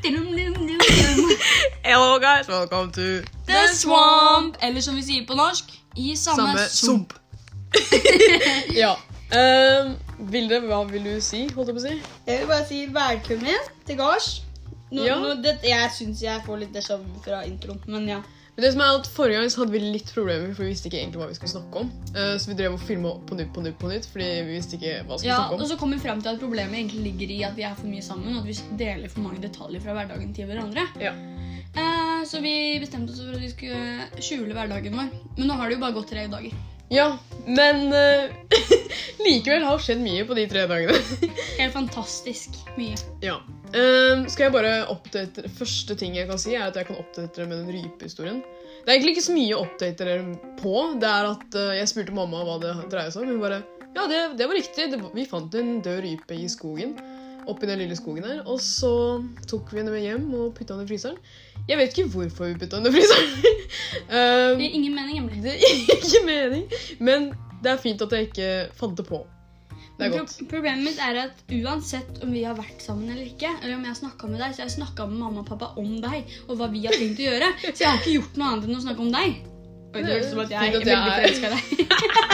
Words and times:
Hello 1.84 2.18
guys, 2.18 2.48
welcome 2.48 2.90
to 2.92 3.22
The 3.46 3.68
Swamp! 3.74 4.56
Eller 4.62 4.80
som 4.80 4.96
vi 4.96 5.02
sier 5.04 5.26
på 5.28 5.34
norsk, 5.36 5.64
i 5.96 6.14
samme, 6.16 6.46
samme 6.46 6.68
sump. 6.68 7.12
sump. 7.12 8.72
ja. 8.82 8.94
Um, 9.36 9.92
Vilde, 10.32 10.62
hva 10.64 10.78
vil 10.88 11.04
du 11.04 11.20
si? 11.20 11.42
holdt 11.52 11.68
jeg 11.68 11.76
på 11.76 11.82
å 11.82 11.84
si? 11.84 11.98
Jeg 12.30 12.40
vil 12.40 12.48
bare 12.48 12.66
si 12.70 12.80
velkommen 12.94 13.68
til 13.86 13.98
gards. 14.00 14.30
Nå, 14.90 15.04
Ja. 15.04 15.18
nå, 15.20 15.34
det, 15.44 15.58
jeg 15.68 15.92
syns 15.98 16.22
jeg 16.24 16.42
får 16.46 16.62
litt 16.64 16.72
déjà 16.74 16.96
vu 16.98 17.20
fra 17.24 17.42
introen, 17.46 17.82
men 17.86 18.08
ja. 18.08 18.22
Men 18.60 18.66
det 18.66 18.74
som 18.74 18.80
er 18.84 18.96
at 18.98 19.06
Forrige 19.08 19.38
gang 19.40 19.46
så 19.48 19.62
hadde 19.62 19.72
vi 19.72 19.78
litt 19.80 20.10
problemer, 20.12 20.50
for 20.52 20.66
vi 20.66 20.74
visste 20.74 20.90
ikke 20.90 20.98
egentlig 20.98 21.20
hva 21.22 21.28
vi 21.30 21.36
skulle 21.38 21.52
snakke 21.54 21.80
om. 21.80 21.86
Uh, 22.12 22.34
så 22.36 22.50
vi 22.50 22.56
drev 22.58 22.74
og 22.76 22.82
filma 22.84 23.12
på 23.24 23.38
nytt 23.38 23.54
på 23.56 23.62
nytt 23.64 23.78
på 23.80 23.88
nytt, 23.88 24.08
fordi 24.12 24.26
vi 24.44 24.56
visste 24.58 24.76
ikke 24.76 24.98
hva 24.98 25.14
vi 25.16 25.22
skulle 25.22 25.30
Ja, 25.30 25.36
snakke 25.46 25.64
og 25.64 25.70
så 25.70 25.78
kom 25.80 25.94
vi 25.94 26.00
frem 26.02 26.18
til 26.20 26.28
at 26.34 26.42
problemet 26.42 26.76
egentlig 26.76 27.00
ligger 27.06 27.32
i 27.32 27.38
at 27.48 27.54
vi 27.56 27.64
er 27.64 27.78
for 27.78 27.88
mye 27.88 28.04
sammen. 28.04 28.34
og 28.34 28.42
At 28.42 28.50
vi 28.50 28.76
deler 28.82 29.08
for 29.08 29.24
mange 29.24 29.40
detaljer 29.40 29.80
fra 29.80 29.94
hverdagen 29.96 30.34
til 30.36 30.50
hverandre. 30.50 30.84
Ja. 31.00 31.14
Eh, 31.70 32.18
så 32.28 32.42
vi 32.44 32.52
bestemte 32.82 33.16
oss 33.16 33.22
for 33.24 33.38
at 33.38 33.46
vi 33.46 33.48
skulle 33.54 34.20
skjule 34.28 34.52
hverdagen 34.58 34.98
vår. 35.00 35.08
Men 35.38 35.48
nå 35.48 35.56
har 35.56 35.70
det 35.70 35.78
jo 35.78 35.84
bare 35.86 35.96
gått 35.96 36.12
tre 36.12 36.26
dager. 36.28 36.60
ja, 36.92 37.06
men 37.48 37.86
uh, 37.96 38.28
likevel 39.24 39.64
har 39.64 39.80
skjedd 39.80 40.04
mye 40.04 40.28
på 40.28 40.36
de 40.36 40.44
tre 40.52 40.66
dagene. 40.68 41.00
Helt 41.56 41.72
fantastisk 41.78 42.60
mye. 42.76 43.00
ja. 43.24 43.40
Um, 43.70 44.24
skal 44.26 44.48
jeg 44.48 44.52
bare 44.54 44.70
oppdatere 44.90 45.50
Første 45.54 45.94
ting 45.94 46.16
jeg 46.18 46.26
kan 46.26 46.40
si, 46.42 46.56
er 46.58 46.64
at 46.66 46.78
jeg 46.80 46.88
kan 46.88 46.98
oppdatere 46.98 47.46
med 47.46 47.60
den 47.60 47.76
rypehistorien. 47.76 48.40
Det 48.80 48.88
er 48.88 48.96
egentlig 48.96 49.12
ikke 49.14 49.26
så 49.28 49.36
mye 49.36 49.54
å 49.54 49.60
oppdatere 49.62 50.16
på. 50.58 50.74
Det 50.98 51.10
er 51.10 51.28
at 51.28 51.58
uh, 51.58 51.70
Jeg 51.78 51.90
spurte 51.92 52.16
mamma 52.16 52.42
hva 52.48 52.56
det 52.62 52.74
dreier 52.90 53.14
seg 53.14 53.22
om. 53.26 53.30
Hun 53.34 53.44
bare 53.44 53.62
Ja, 53.94 54.08
det, 54.10 54.20
det 54.40 54.48
var 54.50 54.58
riktig. 54.58 54.88
Det, 54.90 55.00
vi 55.14 55.28
fant 55.30 55.54
en 55.60 55.78
død 55.84 56.02
rype 56.06 56.34
i 56.34 56.48
skogen. 56.50 56.96
Oppi 57.50 57.68
den 57.70 57.80
lille 57.84 57.96
skogen 57.98 58.26
her. 58.26 58.42
Og 58.50 58.58
så 58.64 58.92
tok 59.50 59.70
vi 59.70 59.82
henne 59.82 59.94
med 59.94 60.02
hjem 60.04 60.26
og 60.34 60.54
putta 60.58 60.74
henne 60.74 60.88
i 60.88 60.90
fryseren. 60.90 61.18
Jeg 61.68 61.78
vet 61.78 61.94
ikke 61.94 62.10
hvorfor 62.16 62.50
vi 62.50 62.58
putta 62.64 62.80
henne 62.80 62.90
i 62.90 62.96
fryseren. 62.98 63.34
um, 64.10 64.58
Det 64.58 64.66
gir 64.66 64.78
ingen 64.80 64.98
mening, 64.98 65.22
Emily. 65.22 65.42
det 65.46 65.58
gir 65.62 65.94
ikke 66.00 66.24
mening. 66.26 66.66
Men 66.98 67.30
det 67.62 67.76
er 67.76 67.82
fint 67.82 68.02
at 68.02 68.18
jeg 68.18 68.32
ikke 68.32 68.50
fant 68.78 68.98
det 68.98 69.06
på. 69.06 69.22
Det 70.00 70.06
er 70.08 70.14
godt. 70.16 70.32
pro 70.40 70.46
problemet 70.54 70.84
mitt 70.88 70.98
er 71.04 71.18
at 71.26 71.44
uansett 71.60 72.22
om 72.24 72.32
vi 72.32 72.42
har 72.48 72.56
vært 72.58 72.80
sammen 72.82 73.10
eller 73.12 73.26
ikke, 73.28 73.50
eller 73.62 73.74
om 73.76 73.84
jeg 73.84 73.92
har 73.94 74.00
snakka 74.00 74.30
med 74.32 74.40
deg, 74.40 74.54
så 74.56 74.62
har 74.64 74.68
jeg 74.70 74.76
snakka 74.78 75.06
med 75.10 75.18
mamma 75.20 75.44
og 75.44 75.48
pappa 75.52 75.70
om 75.80 75.94
deg 76.00 76.34
og 76.48 76.56
hva 76.58 76.70
vi 76.72 76.84
har 76.86 76.96
tenkt 76.96 77.20
å 77.20 77.28
gjøre. 77.28 77.52
Så 77.70 77.78
jeg 77.84 77.88
har 77.90 78.00
ikke 78.02 78.16
gjort 78.18 78.36
noe 78.40 78.50
annet 78.54 78.68
enn 78.70 78.78
å 78.80 78.84
snakke 78.88 79.04
om 79.06 79.12
deg. 79.14 79.40
Oi, 79.90 80.02
det 80.06 80.10
høres 80.14 80.26
ut 80.26 80.30
som 80.30 80.40
at 80.44 80.52
jeg 80.54 80.58
er 80.60 80.74
veldig 80.76 81.14
forelska 81.18 81.46
i 81.46 81.54
deg. 81.56 82.30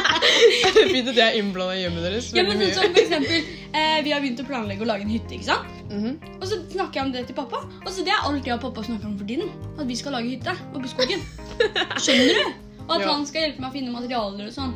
Det 0.77 0.83
fint 0.93 1.09
at 1.09 1.17
jeg 1.17 1.25
er 1.27 1.37
innblanda 1.41 1.77
i 1.77 1.81
hjemmet 1.87 2.05
deres. 2.05 2.27
Ja, 2.37 2.43
men 2.45 2.61
sånn 2.77 2.91
for 2.93 3.01
eksempel, 3.01 3.47
eh, 3.73 3.97
Vi 4.05 4.13
har 4.13 4.21
begynt 4.21 4.43
å 4.43 4.47
planlegge 4.49 4.85
å 4.85 4.89
lage 4.91 5.07
en 5.07 5.13
hytte. 5.15 5.33
ikke 5.39 5.49
sant? 5.49 5.73
Mhm. 5.89 6.19
Og 6.37 6.45
så 6.51 6.59
snakker 6.73 7.01
jeg 7.01 7.07
om 7.07 7.13
det 7.15 7.25
til 7.31 7.39
pappa. 7.39 7.63
Og 7.81 7.89
så 7.89 8.05
Det 8.05 8.13
er 8.13 8.29
alt 8.29 8.45
jeg 8.45 8.55
og 8.59 8.61
pappa 8.67 8.85
snakker 8.85 9.09
om 9.09 9.17
for 9.19 9.25
tiden. 9.27 9.49
At 9.79 9.87
vi 9.89 9.97
skal 9.97 10.13
lage 10.13 10.29
hytte 10.35 10.53
oppe 10.75 10.85
i 10.85 10.93
skogen. 10.93 11.25
Skjønner 12.05 12.29
du? 12.29 12.53
Og 12.87 12.93
at 12.99 13.01
Ja. 13.07 13.13
han 13.15 13.27
skal 13.27 13.41
hjelpe 13.47 13.61
meg 13.65 13.71
å 13.71 13.73
finne 13.73 13.91
materialer 13.97 14.47
og 14.47 14.53
sånn. 14.53 14.75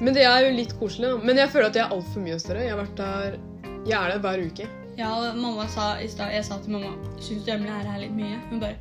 Men 0.00 0.14
det 0.16 0.24
er 0.28 0.44
jo 0.44 0.56
litt 0.56 0.74
koselig. 0.80 1.08
da. 1.14 1.20
Men 1.24 1.38
jeg 1.40 1.48
føler 1.52 1.70
at 1.70 1.76
jeg 1.78 1.84
er 1.86 1.94
altfor 1.96 2.20
mye 2.24 2.36
hos 2.36 2.44
dere. 2.48 2.64
Jeg 2.66 2.74
har 2.74 2.82
vært 2.82 2.96
der 3.00 3.38
Jeg 3.86 3.96
er 3.96 4.12
der 4.12 4.18
hver 4.24 4.42
uke. 4.46 4.66
Ja, 4.96 5.10
og 5.12 5.36
mamma 5.36 5.66
sa 5.68 5.98
i 6.00 6.08
stad 6.08 6.32
Jeg 6.32 6.44
sa 6.46 6.56
til 6.64 6.72
mamma 6.72 6.94
Syns 7.20 7.44
du 7.44 7.50
Emily 7.52 7.68
er 7.68 7.84
her 7.84 7.98
litt 8.00 8.14
mye? 8.16 8.38
Hun 8.50 8.60
bare 8.62 8.76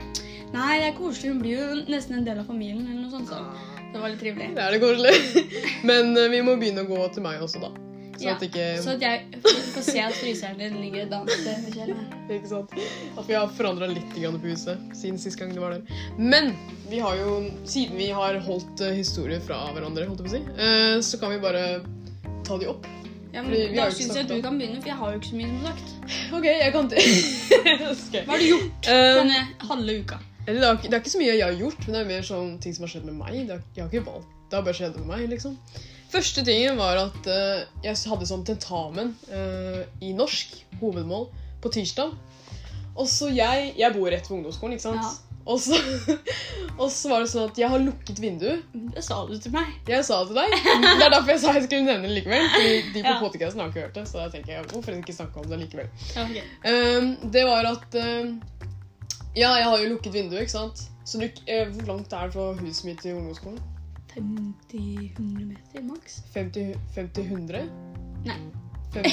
Nei, 0.56 0.78
det 0.80 0.92
er 0.92 0.96
koselig. 0.96 1.34
Hun 1.34 1.42
blir 1.42 1.58
jo 1.60 1.82
nesten 1.92 2.20
en 2.20 2.28
del 2.28 2.40
av 2.40 2.46
familien. 2.48 2.86
eller 2.88 3.02
noe 3.02 3.12
sånt. 3.12 3.28
Så 3.28 3.92
det 3.92 4.00
var 4.02 4.12
litt 4.14 4.22
trivelig. 4.22 4.52
Det 4.56 4.64
er 4.64 4.72
det 4.76 4.80
koselig. 4.84 5.52
Men 5.90 6.16
eh, 6.18 6.30
vi 6.32 6.42
må 6.46 6.56
begynne 6.60 6.86
å 6.86 6.90
gå 6.90 7.08
til 7.16 7.24
meg 7.26 7.42
også, 7.44 7.60
da. 7.64 7.72
Så 8.16 8.24
Ja, 8.24 8.36
at 8.36 8.44
ikke 8.48 8.66
Så 8.84 8.94
at 8.96 9.02
jeg 9.02 9.42
får 9.44 9.82
se 9.84 10.00
at 10.00 10.14
fryseren 10.16 10.58
din 10.62 10.78
ligger 10.82 11.04
et 11.06 11.14
annet 11.14 11.32
sted. 11.36 11.66
Ikke 12.32 12.48
sant? 12.48 12.72
At 13.18 13.28
vi 13.28 13.34
har 13.36 13.48
forandra 13.58 13.88
litt 13.92 14.14
på 14.16 14.40
huset 14.48 14.78
siden 14.96 15.18
sist 15.20 15.38
gang 15.40 15.54
du 15.54 15.60
var 15.60 15.76
der. 15.76 15.82
Men 16.18 16.54
vi 16.90 17.00
har 17.04 17.16
jo, 17.20 17.50
siden 17.66 17.98
vi 17.98 18.08
har 18.16 18.40
holdt 18.46 18.81
eh, 18.81 18.94
historier 18.96 19.40
fra 19.44 19.59
hverandre, 19.75 20.06
holdt 20.08 20.22
jeg 20.24 20.30
på 20.30 20.31
å 20.31 20.36
si, 20.38 20.44
eh, 20.62 21.00
så 21.02 21.20
kan 21.20 21.34
vi 21.36 21.40
bare 21.44 21.66
ta 22.46 22.58
de 22.62 22.70
opp. 22.72 22.86
Ja, 23.36 23.42
men 23.44 23.52
Da 23.75 23.90
syns 23.92 24.14
jeg 24.16 24.24
at 24.24 24.30
du 24.31 24.42
kan 24.42 24.56
begynne, 24.58 24.80
for 24.80 24.88
jeg 24.88 24.96
har 24.96 25.12
jo 25.12 25.18
ikke 25.20 25.31
så 25.34 25.36
mye 25.36 25.50
som 25.52 25.66
sagt. 25.68 25.90
OK, 26.38 26.46
jeg 26.46 26.72
kan 26.72 26.88
jeg? 26.96 28.24
Hva 28.24 28.31
har 28.31 28.40
du 28.40 28.46
gjort 28.48 28.88
Eh, 28.94 29.18
denne 29.20 29.42
halve 29.68 29.98
uka? 30.06 30.20
Det, 30.46 30.54
er, 30.62 30.78
ikke- 30.78 30.88
det 30.90 30.94
er 30.94 31.02
ikke 31.02 31.09
så 31.16 31.20
mye 31.20 31.34
jeg 31.34 31.44
har 31.44 31.58
gjort, 31.59 31.80
men 31.88 31.94
det 31.98 32.02
er 32.06 32.08
mer 32.14 32.22
sånn 32.30 32.56
ting 32.62 32.74
som 32.78 32.86
har 32.86 32.94
skjedd 32.94 33.06
med 33.09 33.18
meg. 33.18 33.34
Det 33.50 33.58
har, 33.58 33.62
jeg 33.75 33.84
har 33.84 33.92
ikke 33.92 34.06
valgt. 34.08 34.31
Det 34.50 34.56
har 34.59 34.64
bare 34.70 34.78
skjedd 34.78 34.96
med 35.02 35.08
meg, 35.09 35.28
liksom. 35.34 35.58
Første 36.16 36.46
tingen 36.48 36.78
var 36.80 36.96
at 37.02 37.28
eh, 37.28 37.66
jeg 37.84 37.98
hadde 38.08 38.28
sånn 38.30 38.46
tentamen 38.48 39.09
eh, 39.28 39.81
i 40.06 40.14
norsk, 40.16 40.53
hovedmål, 40.80 41.28
på 41.64 41.72
tirsdag. 41.76 42.14
Og 42.96 43.08
så 43.12 43.28
jeg 43.36 43.74
Jeg 43.76 43.92
bor 43.96 44.08
rett 44.08 44.28
ved 44.30 44.38
ungdomsskolen, 44.38 44.78
ikke 44.78 44.86
sant? 44.86 45.04
Ja. 45.04 45.12
Og, 45.46 45.59
så, 45.62 45.78
og 46.81 46.88
så 46.90 47.12
var 47.12 47.22
det 47.22 47.30
sånn 47.30 47.50
at 47.52 47.59
jeg 47.59 47.70
har 47.70 47.84
lukket 47.84 48.22
vinduet. 48.24 48.64
Det 48.96 49.04
sa 49.06 49.20
du 49.28 49.36
til 49.38 49.54
meg. 49.54 49.75
Jeg 49.92 50.08
sa 50.08 50.22
det 50.24 50.31
til 50.31 50.40
deg. 50.40 50.56
Det 50.86 51.04
er 51.06 51.14
derfor 51.14 51.34
jeg 51.36 51.44
sa 51.44 51.54
jeg 51.59 51.68
skulle 51.68 51.86
nevne 51.90 52.08
det 52.09 52.16
likevel. 52.22 52.48
Fordi 52.56 52.72
de 52.96 53.04
på 53.04 53.12
Ja. 53.12 53.20
podkasten 53.22 53.62
har 53.62 53.70
ikke 53.70 53.84
hørt 53.84 54.00
det, 54.00 54.08
så 54.09 54.24
da 54.24 54.31
tenker 54.34 54.56
jeg 54.56 54.66
hvorfor 54.72 54.98
ikke 54.98 55.18
snakke 55.20 55.44
om 55.44 55.52
det 55.52 55.59
likevel. 55.66 55.92
Ja, 56.16 56.25
ok. 56.25 56.40
Um, 56.72 57.12
det 57.36 57.46
var 57.52 57.70
at 57.75 58.00
um, 58.02 58.34
Ja, 59.36 59.52
jeg 59.59 59.68
har 59.68 59.78
jo 59.84 59.92
lukket 59.94 60.16
vinduet, 60.16 60.48
ikke 60.48 60.56
sant? 60.56 60.88
Så 61.06 61.20
du, 61.22 61.28
uh, 61.28 61.66
hvor 61.75 61.92
langt 61.92 62.14
er 62.16 62.31
det 62.31 62.40
fra 62.40 62.52
huset 62.64 62.88
mitt 62.88 63.04
til 63.04 63.20
ungdomsskolen? 63.20 63.59
50-100 64.16 65.46
meter 65.46 65.81
maks. 65.81 66.22
50, 66.34 66.76
50 66.96 67.22
100? 67.22 67.64
Nei. 68.26 68.38
50, 68.94 69.12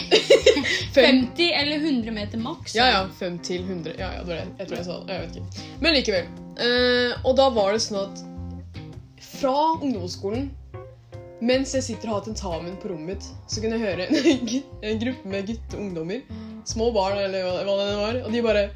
50 0.94 1.52
eller 1.60 1.76
100 1.76 2.10
meter 2.10 2.38
maks. 2.38 2.74
ja, 2.74 2.86
ja. 2.86 3.08
5 3.18 3.38
til 3.38 3.62
100. 3.62 3.94
Ja, 3.98 4.12
ja, 4.14 4.22
det 4.22 4.28
var 4.28 4.34
det. 4.34 4.48
Jeg 4.58 4.68
tror 4.68 4.76
jeg 4.76 4.86
sa 4.86 4.98
det. 5.00 5.12
Jeg 5.12 5.26
vet 5.26 5.36
ikke. 5.36 5.68
Men 5.80 5.96
likevel. 5.98 6.26
Eh, 6.62 7.14
og 7.26 7.36
da 7.36 7.48
var 7.50 7.72
det 7.74 7.82
sånn 7.82 8.02
at 8.04 8.26
fra 9.32 9.56
ungdomsskolen 9.80 10.50
mens 11.42 11.72
jeg 11.74 11.82
sitter 11.82 12.10
og 12.10 12.20
har 12.20 12.26
tentamen 12.28 12.76
på 12.78 12.92
rommet 12.92 13.16
mitt, 13.16 13.24
så 13.50 13.62
kunne 13.62 13.78
jeg 13.80 13.88
høre 13.88 14.06
en, 14.06 14.52
en 14.92 15.00
gruppe 15.02 15.32
med 15.32 15.48
gutteungdommer, 15.50 16.20
små 16.70 16.92
barn 16.94 17.18
eller 17.18 17.48
hva 17.66 17.76
det 17.80 17.96
var, 17.98 18.20
og 18.22 18.30
de 18.30 18.42
bare 18.46 18.68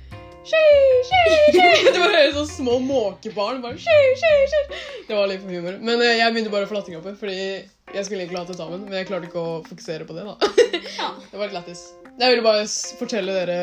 Sky, 0.46 0.66
sky, 1.08 1.22
sky. 1.52 1.90
Det 1.94 2.00
var 2.02 2.16
sånn 2.36 2.50
små 2.52 2.76
måkebarn 2.86 3.62
bare 3.64 3.78
sky, 3.82 3.96
sky, 4.20 4.34
sky. 4.52 4.80
Det 5.08 5.16
var 5.18 5.26
litt 5.30 5.42
for 5.42 5.50
humor. 5.56 5.78
Men 5.82 6.02
eh, 6.04 6.12
jeg 6.20 6.34
begynte 6.36 6.52
bare 6.52 6.68
å 6.68 6.70
få 6.70 6.76
latterkrampe, 6.78 7.14
fordi 7.18 7.36
jeg 7.36 8.04
skulle 8.06 8.22
egentlig 8.24 8.40
hatt 8.42 8.52
eksamen, 8.54 8.84
men 8.86 8.98
jeg 9.00 9.08
klarte 9.08 9.28
ikke 9.30 9.42
å 9.42 9.56
fokusere 9.66 10.06
på 10.08 10.16
det. 10.18 10.26
da. 10.28 10.36
Ja. 10.96 11.08
Det 11.30 11.36
var 11.40 11.48
litt 11.50 11.56
lættis. 11.58 11.80
Jeg 12.16 12.30
ville 12.32 12.44
bare 12.46 12.62
s- 12.64 12.94
fortelle 12.98 13.34
dere 13.36 13.56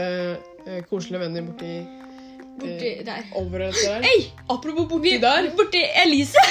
eh, 0.68 0.82
koselige 0.90 1.22
venner 1.24 1.46
borti 1.48 1.72
Borti 2.60 2.90
eh, 2.92 3.00
der. 3.08 3.24
over 3.40 3.64
der. 3.64 4.04
Hei! 4.06 4.28
Apropos 4.54 4.86
borti 4.92 5.16
der. 5.24 5.48
Borti 5.58 5.82
Elise. 6.04 6.44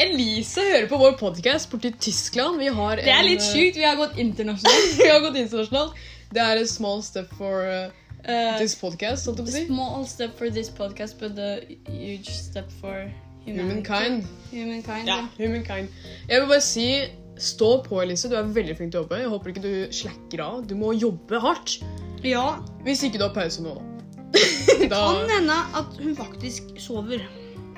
Elise 0.00 0.62
hører 0.64 0.86
på 0.88 0.96
vår 1.02 1.18
podcast 1.20 1.68
borti 1.74 1.90
Tyskland. 2.00 2.56
Vi 2.62 2.70
har 2.72 3.02
Det 3.02 3.10
er 3.12 3.18
en, 3.20 3.28
litt 3.28 3.42
eh, 3.44 3.50
sjukt. 3.50 3.76
Vi 3.82 3.84
har 3.84 3.98
gått 4.00 4.16
internasjonalt. 4.24 4.94
Vi 5.02 5.10
har 5.10 5.20
gått 5.26 5.36
internasjonalt. 5.42 6.00
Det 6.32 6.40
er 6.40 6.62
a 6.62 6.68
small 6.70 7.02
step 7.04 7.34
for 7.36 7.66
eh, 7.68 7.90
Uh, 8.22 8.58
this 8.58 8.76
podcast, 8.78 9.26
holdt 9.26 9.40
jeg 9.42 9.46
på 9.46 9.50
å 9.50 9.54
si. 9.56 9.64
small 9.66 10.04
step 10.06 10.36
for 10.38 10.50
this 10.50 10.70
podcast, 10.70 11.18
but 11.18 11.38
a 11.38 11.60
huge 11.90 12.30
step 12.30 12.70
for. 12.80 13.10
Humankind. 13.46 14.22
Humankind. 14.52 15.08
Ja, 15.10 15.26
humankind. 15.38 15.88
Jeg 16.28 16.40
vil 16.40 16.48
bare 16.48 16.62
si 16.62 16.86
Stå 17.42 17.82
på, 17.82 17.96
Elise. 18.02 18.28
Du 18.28 18.36
er 18.36 18.42
veldig 18.54 18.76
flink 18.76 18.92
til 18.92 19.00
å 19.00 19.02
jobbe. 19.02 19.18
Jeg 19.22 19.30
håper 19.32 19.50
ikke 19.50 19.62
du 19.64 19.94
slacker 19.96 20.42
av. 20.44 20.66
Du 20.68 20.74
må 20.78 20.92
jobbe 20.92 21.40
hardt. 21.40 21.78
ja. 22.22 22.58
Hvis 22.84 23.02
ikke 23.08 23.18
du 23.18 23.24
har 23.24 23.32
pause 23.34 23.62
nå, 23.64 23.72
da. 23.72 23.82
Kan 24.92 25.30
hende 25.30 25.56
at 25.80 25.96
hun 25.98 26.16
faktisk 26.16 26.62
sover. 26.78 27.24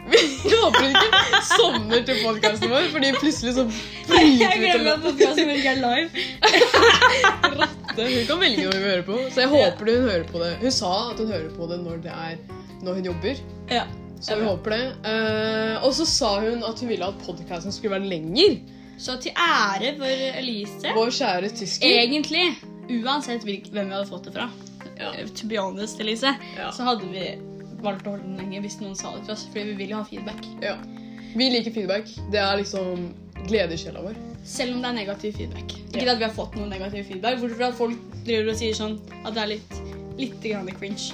Vi 0.10 0.52
håper 0.52 0.82
hun 0.82 0.90
ikke 0.90 1.40
sovner 1.48 2.04
til 2.04 2.20
podkasten 2.26 2.68
vår, 2.74 2.90
fordi 2.92 3.14
plutselig 3.20 3.54
så 3.56 3.64
Jeg 3.70 3.70
bryter 4.10 4.60
vi 4.60 4.66
glemmer 4.68 4.90
at 4.90 4.98
at 4.98 5.02
podcasten 5.06 5.54
ikke 5.54 5.70
er 5.70 5.80
live. 5.86 7.80
Ratte. 7.94 8.06
Hun 8.18 8.26
kan 8.26 8.40
velge 8.40 8.64
når 8.64 8.72
hun 8.72 8.82
vil 8.82 8.90
høre 8.90 9.06
på, 9.08 9.18
så 9.34 9.40
jeg 9.44 9.48
håper 9.54 9.90
hun 9.92 10.08
hører 10.10 10.24
på 10.30 10.42
det. 10.42 10.52
Hun 10.62 10.70
sa 10.74 10.92
at 11.10 11.18
hun 11.22 11.32
hører 11.32 11.50
på 11.56 11.68
det 11.70 11.78
når, 11.84 11.96
det 12.04 12.12
er, 12.14 12.36
når 12.82 12.98
hun 13.00 13.04
jobber. 13.10 13.42
Ja. 13.70 13.84
Så 14.24 14.36
vi 14.40 14.44
håper 14.48 14.70
det. 14.72 14.84
Uh, 15.04 15.84
og 15.84 15.90
så 15.94 16.06
sa 16.08 16.30
hun 16.40 16.62
at 16.64 16.80
hun 16.80 16.88
ville 16.88 17.04
at 17.06 17.18
podkasten 17.26 17.72
skulle 17.74 17.96
være 17.98 18.08
lenger. 18.08 18.58
Så 18.98 19.16
til 19.20 19.32
ære 19.36 19.96
for 19.98 20.06
Elise 20.38 20.92
Vår 20.94 21.10
kjære 21.10 21.50
tysker. 21.58 21.88
Egentlig, 22.04 22.44
uansett 23.02 23.42
hvem 23.44 23.64
vi 23.74 23.90
hadde 23.90 24.06
fått 24.08 24.28
det 24.28 24.34
fra, 24.36 24.48
Ja. 24.94 25.10
eh, 25.18 25.26
to 25.34 25.48
be 25.50 25.56
honest, 25.58 26.00
Elise, 26.00 26.30
Ja. 26.56 26.70
så 26.70 26.86
hadde 26.86 27.08
vi 27.10 27.24
valgt 27.82 28.06
å 28.06 28.10
holde 28.14 28.22
den 28.22 28.36
lenger 28.38 28.60
hvis 28.60 28.78
noen 28.80 28.94
sa 28.94 29.10
det 29.16 29.24
til 29.26 29.32
oss. 29.34 29.46
Fordi 29.50 29.64
vi 29.72 29.74
vil 29.74 29.90
jo 29.90 29.96
ha 29.96 30.04
feedback. 30.04 30.46
Ja. 30.62 30.76
Vi 31.34 31.50
liker 31.50 31.74
feedback. 31.74 32.10
Det 32.30 32.38
er 32.40 32.56
liksom 32.60 33.08
gledeskjela 33.48 34.02
vår. 34.04 34.14
Selv 34.44 34.74
om 34.76 34.82
det 34.84 34.90
er 34.90 34.96
negativ 35.00 35.32
feedback. 35.38 35.72
Ikke 35.92 36.04
Ja. 36.04 36.12
at 36.12 36.18
vi 36.18 36.24
har 36.24 36.32
fått 36.36 36.54
noe 36.56 36.68
negativ 36.68 37.04
feedback, 37.08 37.38
bortsett 37.40 37.56
fra 37.58 37.66
at 37.68 37.74
folk 37.78 37.96
driver 38.24 38.50
og 38.52 38.56
sier 38.56 38.74
sånn 38.74 38.98
at 39.24 39.34
det 39.34 39.42
er 39.42 39.46
litt, 39.54 39.72
litt 40.18 40.40
grann 40.42 40.68
cringe. 40.78 41.12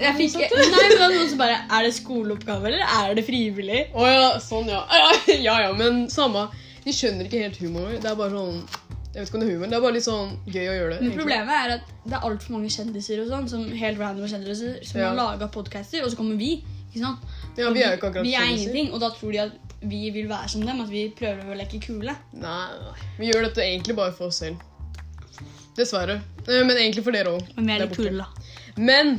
Jeg 0.00 0.14
fikk, 0.16 0.34
nei, 0.38 0.66
men 0.70 0.90
det 0.92 0.98
var 1.00 1.10
noen 1.12 1.28
som 1.28 1.38
bare 1.40 1.56
Er 1.68 1.82
det 1.82 1.94
skoleoppgave, 1.96 2.66
eller 2.70 2.84
er 2.86 3.14
det 3.18 3.24
frivillig? 3.26 3.80
Å 3.92 4.04
ja, 4.06 4.28
sånn, 4.40 4.68
ja. 4.70 4.84
ja. 5.48 5.56
Ja 5.66 5.72
men 5.76 6.08
samme. 6.08 6.46
De 6.84 6.92
skjønner 6.94 7.26
ikke 7.26 7.42
helt 7.42 7.58
humoren. 7.60 7.98
Det 8.00 8.08
er 8.08 8.14
bare 8.16 8.30
sånn 8.30 8.62
Jeg 9.10 9.24
vet 9.24 9.28
ikke 9.28 9.34
om 9.34 9.40
det 9.42 9.48
er 9.48 9.54
humor, 9.56 9.66
det 9.66 9.76
er 9.76 9.82
bare 9.82 9.96
litt 9.96 10.06
sånn 10.06 10.36
gøy 10.46 10.66
å 10.70 10.74
gjøre 10.78 10.90
det. 10.94 11.00
Men 11.02 11.16
problemet 11.18 11.50
er 11.58 11.72
at 11.74 11.88
det 12.06 12.14
er 12.14 12.26
altfor 12.28 12.52
mange 12.54 12.70
kjendiser 12.70 13.20
og 13.24 13.32
sånn, 13.32 13.48
som 13.50 13.64
helt 13.80 13.98
random 13.98 14.28
kjendiser 14.30 14.76
som 14.86 15.00
Ja. 15.00 15.08
har 15.08 15.16
laga 15.18 15.48
podcaster, 15.50 16.04
og 16.04 16.12
så 16.12 16.16
kommer 16.16 16.36
vi. 16.38 16.62
Ikke 16.90 17.02
sant? 17.04 17.26
Ja, 17.56 17.70
vi 17.70 17.82
er 17.82 17.92
jo 17.94 17.98
ikke 17.98 18.08
akkurat 18.10 18.26
Vi 18.26 18.34
er 18.34 18.48
ingenting, 18.50 18.92
og 18.92 19.00
da 19.00 19.10
tror 19.14 19.32
de 19.32 19.38
at 19.46 19.52
vi 19.80 20.10
vil 20.12 20.26
være 20.28 20.48
som 20.52 20.60
dem, 20.66 20.80
at 20.82 20.90
vi 20.92 21.06
prøver 21.16 21.46
å 21.48 21.56
leke 21.56 21.80
kule. 21.80 22.12
Nei, 22.36 22.64
nei. 22.82 23.06
Vi 23.16 23.30
gjør 23.30 23.46
dette 23.48 23.64
egentlig 23.64 23.96
bare 23.96 24.12
for 24.12 24.28
oss 24.28 24.42
selv. 24.42 24.60
Dessverre. 25.78 26.18
Eh, 26.46 26.64
Men 26.66 26.76
egentlig 26.76 27.04
for 27.06 27.16
dere 27.16 27.32
òg. 27.36 27.46
Men 27.56 27.66
vi 27.70 27.76
er 27.76 27.84
litt 27.86 27.96
kule, 27.96 28.12
da. 28.18 28.26
Men 28.76 29.14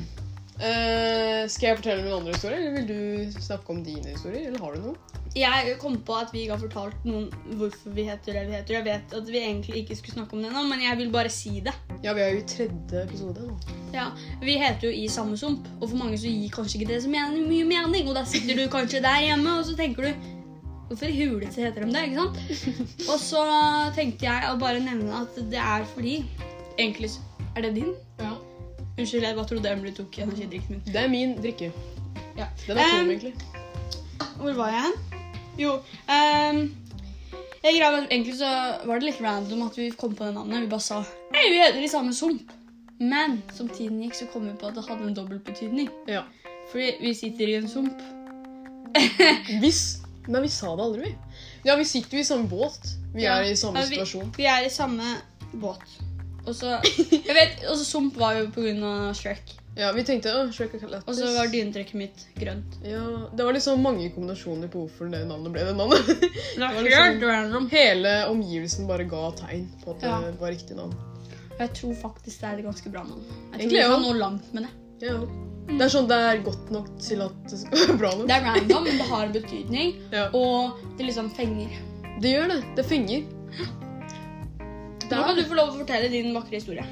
eh, 0.59 1.47
skal 1.49 1.71
jeg 1.71 1.79
fortelle 1.79 2.03
min 2.05 2.13
andre 2.19 2.35
historie, 2.35 2.59
eller 2.59 2.77
vil 2.77 2.87
du 2.91 3.39
snakke 3.41 3.73
om 3.73 3.81
dine 3.85 4.13
historier? 4.13 4.51
Eller 4.51 4.59
har 4.61 4.75
du 4.75 4.91
noe? 4.91 5.20
Jeg 5.31 5.77
kom 5.79 5.93
på 6.03 6.15
at 6.19 6.33
vi 6.33 6.41
ikke 6.43 6.57
har 6.57 6.59
fortalt 6.59 7.05
noen 7.07 7.29
hvorfor 7.55 7.93
vi 7.95 8.03
heter 8.03 8.35
det 8.35 8.41
vi 8.49 8.55
heter. 8.57 8.75
Jeg 8.75 8.83
vet 8.83 9.13
at 9.15 9.29
vi 9.31 9.39
egentlig 9.39 9.83
ikke 9.83 9.95
skulle 9.95 10.17
snakke 10.17 10.35
om 10.35 10.41
det 10.43 10.51
nå, 10.51 10.63
men 10.67 10.83
jeg 10.83 10.97
vil 10.99 11.13
bare 11.13 11.31
si 11.31 11.61
det. 11.63 11.71
Ja, 12.03 12.11
vi 12.17 12.23
er 12.25 12.33
jo 12.33 12.41
i 12.41 12.47
tredje 12.49 13.03
episode 13.05 13.45
nå. 13.47 13.55
Ja, 13.95 14.09
Vi 14.41 14.57
heter 14.59 14.89
jo 14.89 14.91
I 14.91 15.07
samme 15.11 15.37
sump, 15.39 15.67
og 15.79 15.87
for 15.87 15.97
mange 16.01 16.19
så 16.19 16.27
gir 16.27 16.51
kanskje 16.51 16.81
ikke 16.81 16.91
det 16.91 16.99
så 17.05 17.11
mye 17.11 17.63
mening. 17.63 18.09
Og 18.09 18.15
da 18.17 18.25
sitter 18.27 18.59
du 18.59 18.65
kanskje 18.71 18.99
der 19.03 19.23
hjemme, 19.29 19.55
og 19.59 19.65
så 19.69 19.75
tenker 19.79 20.09
du 20.09 20.29
Hvorfor 20.91 21.07
i 21.07 21.23
huleste 21.23 21.63
heter 21.63 21.85
de 21.85 21.93
det? 21.93 22.01
ikke 22.09 22.15
sant? 22.19 22.39
Og 23.13 23.19
så 23.23 23.43
tenkte 23.95 24.25
jeg 24.27 24.49
å 24.49 24.57
bare 24.59 24.81
nevne 24.83 25.21
at 25.21 25.37
det 25.47 25.61
er 25.63 25.85
fordi 25.93 26.17
Egentlig 26.75 27.13
Er 27.55 27.63
det 27.63 27.71
din? 27.77 27.93
Ja. 28.19 28.33
Unnskyld, 28.97 29.23
jeg 29.23 29.37
bare 29.37 29.47
trodde 29.47 29.71
Emily 29.71 29.93
tok 29.95 30.19
energidrikken 30.19 30.75
min. 30.75 30.83
Det 30.91 30.99
er 30.99 31.07
min 31.07 31.37
drikke. 31.39 31.71
Ja. 32.35 32.51
Den 32.67 32.77
er 32.77 32.91
tom, 32.91 33.07
um, 33.07 33.15
egentlig. 33.15 33.33
Hvor 34.41 34.59
var 34.59 34.75
jeg 34.75 34.89
hen? 34.89 35.10
Jo 35.59 35.79
Um, 36.09 36.61
jeg 37.63 37.75
greia, 37.77 38.07
Egentlig 38.09 38.35
så 38.39 38.49
var 38.87 38.99
det 38.99 39.03
litt 39.11 39.21
random 39.21 39.61
at 39.67 39.77
vi 39.77 39.89
kom 39.91 40.15
på 40.17 40.25
det 40.25 40.33
navnet. 40.33 40.63
Vi 40.65 40.67
bare 40.71 40.81
sa 40.81 41.01
Hei, 41.35 41.49
vi 41.53 41.59
heter 41.61 41.83
i 41.83 41.87
samme 41.91 42.13
sump. 42.13 42.51
Men 42.99 43.39
som 43.55 43.69
tiden 43.69 44.01
gikk, 44.03 44.15
så 44.17 44.27
kom 44.33 44.45
vi 44.47 44.53
på 44.61 44.67
at 44.69 44.75
det 44.77 44.83
hadde 44.87 45.07
en 45.09 45.15
dobbeltbetydning. 45.17 45.89
Ja. 46.09 46.23
Fordi 46.71 46.91
vi 47.01 47.13
sitter 47.17 47.49
i 47.49 47.55
en 47.59 47.67
sump. 47.69 48.01
Hvis 49.61 49.97
Men 50.27 50.41
vi 50.43 50.49
sa 50.53 50.75
det 50.77 50.83
aldri, 50.85 51.01
vi. 51.09 51.15
Ja, 51.65 51.75
vi 51.79 51.85
sitter 51.85 52.17
jo 52.17 52.21
i 52.21 52.27
samme 52.27 52.47
båt. 52.49 52.91
Vi 53.15 53.23
Ja. 53.23 53.39
er 53.39 53.51
i 53.51 53.55
samme 53.55 53.79
Ja, 53.79 53.85
vi- 53.89 53.95
situasjon. 53.95 54.33
Vi 54.37 54.45
er 54.45 54.65
i 54.65 54.69
samme 54.69 55.03
båt. 55.53 55.81
Og 56.47 56.55
så 56.57 56.77
jeg 56.81 57.35
vet, 57.37 57.59
og 57.69 57.75
så 57.77 57.85
Sump 57.85 58.15
var 58.17 58.37
jo 58.39 58.47
pga. 58.55 59.11
Shrek. 59.17 59.57
Ja, 59.77 59.91
vi 59.95 60.03
tenkte 60.03 60.33
å, 60.35 60.47
Shrek 60.51 60.73
er 60.75 60.81
lættis. 60.91 61.07
Og 61.07 61.15
så 61.15 61.29
var 61.37 61.47
dynetrekket 61.51 61.95
mitt 61.95 62.23
grønt. 62.35 62.73
Ja, 62.83 63.03
det 63.31 63.45
var 63.47 63.55
liksom 63.55 63.79
mange 63.85 64.09
kombinasjoner 64.11 64.67
på 64.73 64.81
hvorfor 64.83 65.11
det 65.13 65.21
navnet 65.29 65.53
ble 65.55 65.63
det 65.69 65.75
navnet. 65.77 66.09
Det 66.11 66.59
var 66.59 66.81
liksom- 66.87 67.23
random. 67.23 67.69
Hele 67.71 68.15
omgivelsen 68.33 68.89
bare 68.89 69.05
ga 69.07 69.29
tegn 69.39 69.69
på 69.85 69.95
at 69.95 70.03
det 70.03 70.35
var 70.41 70.51
riktig 70.51 70.75
navn. 70.79 70.97
Jeg 71.61 71.73
tror 71.77 71.93
faktisk 72.01 72.41
det 72.41 72.49
er 72.49 72.59
et 72.59 72.65
ganske 72.65 72.89
bra 72.91 73.03
navn. 73.05 73.21
Jeg 73.21 73.37
tror 73.37 73.59
Egentlig, 73.61 73.79
vi 73.85 73.93
kan 73.93 74.05
nå 74.07 74.13
langt 74.19 74.53
med 74.57 74.65
det. 74.67 74.73
Ja. 75.07 75.17
Det 75.71 75.85
er 75.85 75.91
sånn 75.93 76.07
det 76.09 76.17
er 76.25 76.39
godt 76.43 76.71
nok 76.73 76.87
til 76.99 77.21
at 77.23 77.35
det 77.47 77.59
skal 77.61 77.77
være 77.85 77.97
bra 78.01 78.09
navn. 78.17 78.27
Det 78.27 78.35
er 78.35 78.47
random, 78.49 78.83
men 78.89 78.97
det 78.97 79.07
har 79.11 79.31
betydning. 79.35 79.93
Ja. 80.11 80.25
Og 80.35 80.81
det 80.97 81.05
liksom 81.07 81.29
fenger. 81.37 81.77
Det 82.21 82.33
gjør 82.33 82.51
det. 82.55 82.59
Det 82.75 82.85
fenger. 82.89 83.23
Nå 85.11 85.27
kan 85.27 85.39
du 85.39 85.43
få 85.47 85.57
lov 85.59 85.73
å 85.73 85.79
fortelle 85.81 86.11
din 86.13 86.31
vakre 86.35 86.59
historie. 86.59 86.85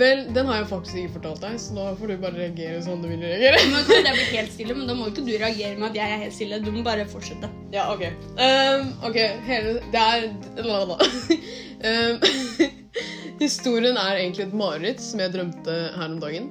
Vel, 0.00 0.22
den 0.30 0.46
har 0.46 0.60
jeg 0.60 0.68
faktisk 0.70 0.98
ikke 1.00 1.14
fortalt 1.16 1.40
deg, 1.42 1.56
så 1.58 1.74
nå 1.74 1.84
får 1.98 2.12
du 2.12 2.20
bare 2.22 2.38
reagere 2.38 2.82
sånn 2.84 3.00
du 3.02 3.08
vil 3.10 3.24
reagere. 3.24 3.58
Nå 3.72 3.80
kan 3.88 4.06
jeg 4.06 4.18
bli 4.18 4.26
helt 4.36 4.52
stille, 4.54 4.76
men 4.78 4.86
da 4.86 4.94
må 4.94 5.08
ikke 5.10 5.24
du 5.26 5.32
reagere 5.32 5.74
med 5.80 5.88
at 5.88 5.98
jeg 5.98 6.14
er 6.14 6.22
helt 6.24 6.36
stille. 6.36 6.60
Du 6.62 6.70
må 6.74 6.84
bare 6.86 7.08
fortsette. 7.10 7.50
Ja, 7.74 7.88
ok. 7.90 8.04
Um, 8.38 8.92
ok, 9.08 9.18
hele 9.48 9.80
Det 9.90 10.04
er 10.04 10.28
la, 10.62 10.84
la. 10.92 11.00
Um, 11.82 12.76
Historien 13.40 13.96
er 13.96 14.18
egentlig 14.18 14.46
et 14.48 14.56
mareritt 14.56 15.02
som 15.02 15.22
jeg 15.22 15.32
drømte 15.34 15.76
her 15.96 16.06
om 16.06 16.20
dagen. 16.22 16.50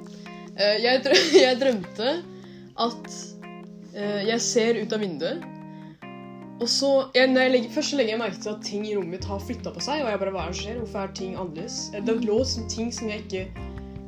Uh, 0.57 0.75
jeg 0.85 1.59
drømte 1.62 2.15
at 2.79 3.09
uh, 3.95 4.21
jeg 4.25 4.41
ser 4.44 4.81
ut 4.81 4.95
av 4.95 5.03
vinduet, 5.03 5.45
og 6.59 6.67
så 6.69 6.89
jeg, 7.15 7.29
jeg 7.35 7.51
legger, 7.53 7.69
Først 7.71 7.94
legger 7.95 8.13
jeg 8.15 8.19
merke 8.19 8.41
til 8.44 8.51
at 8.51 8.61
ting 8.67 8.83
i 8.88 8.95
rommet 8.97 9.15
mitt 9.15 9.25
har 9.29 9.39
flytta 9.39 9.71
på 9.75 9.83
seg. 9.83 10.03
Og 10.03 10.11
jeg 10.11 10.19
bare, 10.19 10.33
hva 10.35 10.44
er 10.45 10.51
det 10.51 10.59
som 10.59 10.65
skjer? 10.67 10.79
Hvorfor 10.83 11.00
er 11.06 11.13
ting 11.15 11.35
annerledes? 11.39 11.79
Eh, 11.94 12.03
Det 12.06 12.17
lå 12.25 12.39
som 12.45 12.67
ting 12.71 12.91
som 12.95 13.09
jeg 13.11 13.23
ikke 13.25 13.45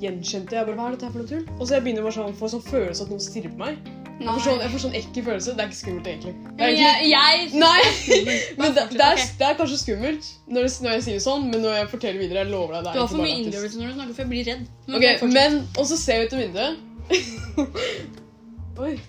gjenkjente. 0.01 0.57
Jeg 0.57 0.68
bare, 0.68 0.75
hva 0.75 0.89
er 0.89 0.98
dette 0.98 1.07
her 1.07 1.15
for 1.15 1.24
noe 1.24 1.31
tull? 1.31 1.48
Og 1.57 1.63
så 1.68 1.77
jeg 1.77 1.86
begynner 1.88 2.07
bare 2.07 2.18
sånn, 2.18 2.38
får 2.38 2.53
sånn 2.56 2.68
følelse 2.68 3.06
at 3.07 3.13
noen 3.13 3.24
stirrer 3.24 3.56
på 3.56 3.62
meg. 3.62 3.81
Jeg 4.21 4.30
får, 4.30 4.42
sånn, 4.45 4.59
jeg 4.62 4.69
får 4.69 4.81
sånn 4.83 4.95
ekkel 5.00 5.24
følelse. 5.25 5.53
Det 5.57 5.63
er 5.63 5.69
ikke 5.71 5.80
skummelt, 5.80 6.09
egentlig. 6.12 6.33
Men 6.59 6.68
egentlig 6.68 6.83
jeg, 6.86 7.07
jeg 7.09 7.38
Nei! 7.63 7.80
Men 8.62 8.75
det, 8.77 8.83
det, 8.92 9.07
er, 9.07 9.24
det 9.39 9.47
er 9.47 9.57
kanskje 9.63 9.80
skummelt 9.81 10.30
når, 10.45 10.68
det, 10.68 10.71
når 10.83 10.95
jeg 10.97 11.06
sier 11.07 11.18
det 11.18 11.24
sånn, 11.25 11.47
men 11.50 11.65
når 11.65 11.77
jeg 11.80 11.89
forteller 11.95 12.21
videre, 12.21 12.44
jeg 12.44 12.51
lover 12.51 12.75
deg 12.75 12.83
det 12.83 12.92
er 12.92 13.00
Du 13.00 13.01
har 13.01 13.12
for 13.15 13.24
mye 13.24 13.39
innlevelse 13.39 13.80
når 13.81 13.88
du 13.88 13.97
snakker, 13.97 14.13
for 14.18 14.25
jeg 14.25 14.31
blir 14.36 14.47
redd. 14.51 14.63
Men 14.92 15.00
Ok, 15.00 15.25
men 15.33 15.59
Og 15.80 15.89
så 15.89 15.97
ser 16.04 16.19
jeg 16.21 16.30
ut 16.30 16.38
av 16.38 16.44
vinduet. 16.45 16.88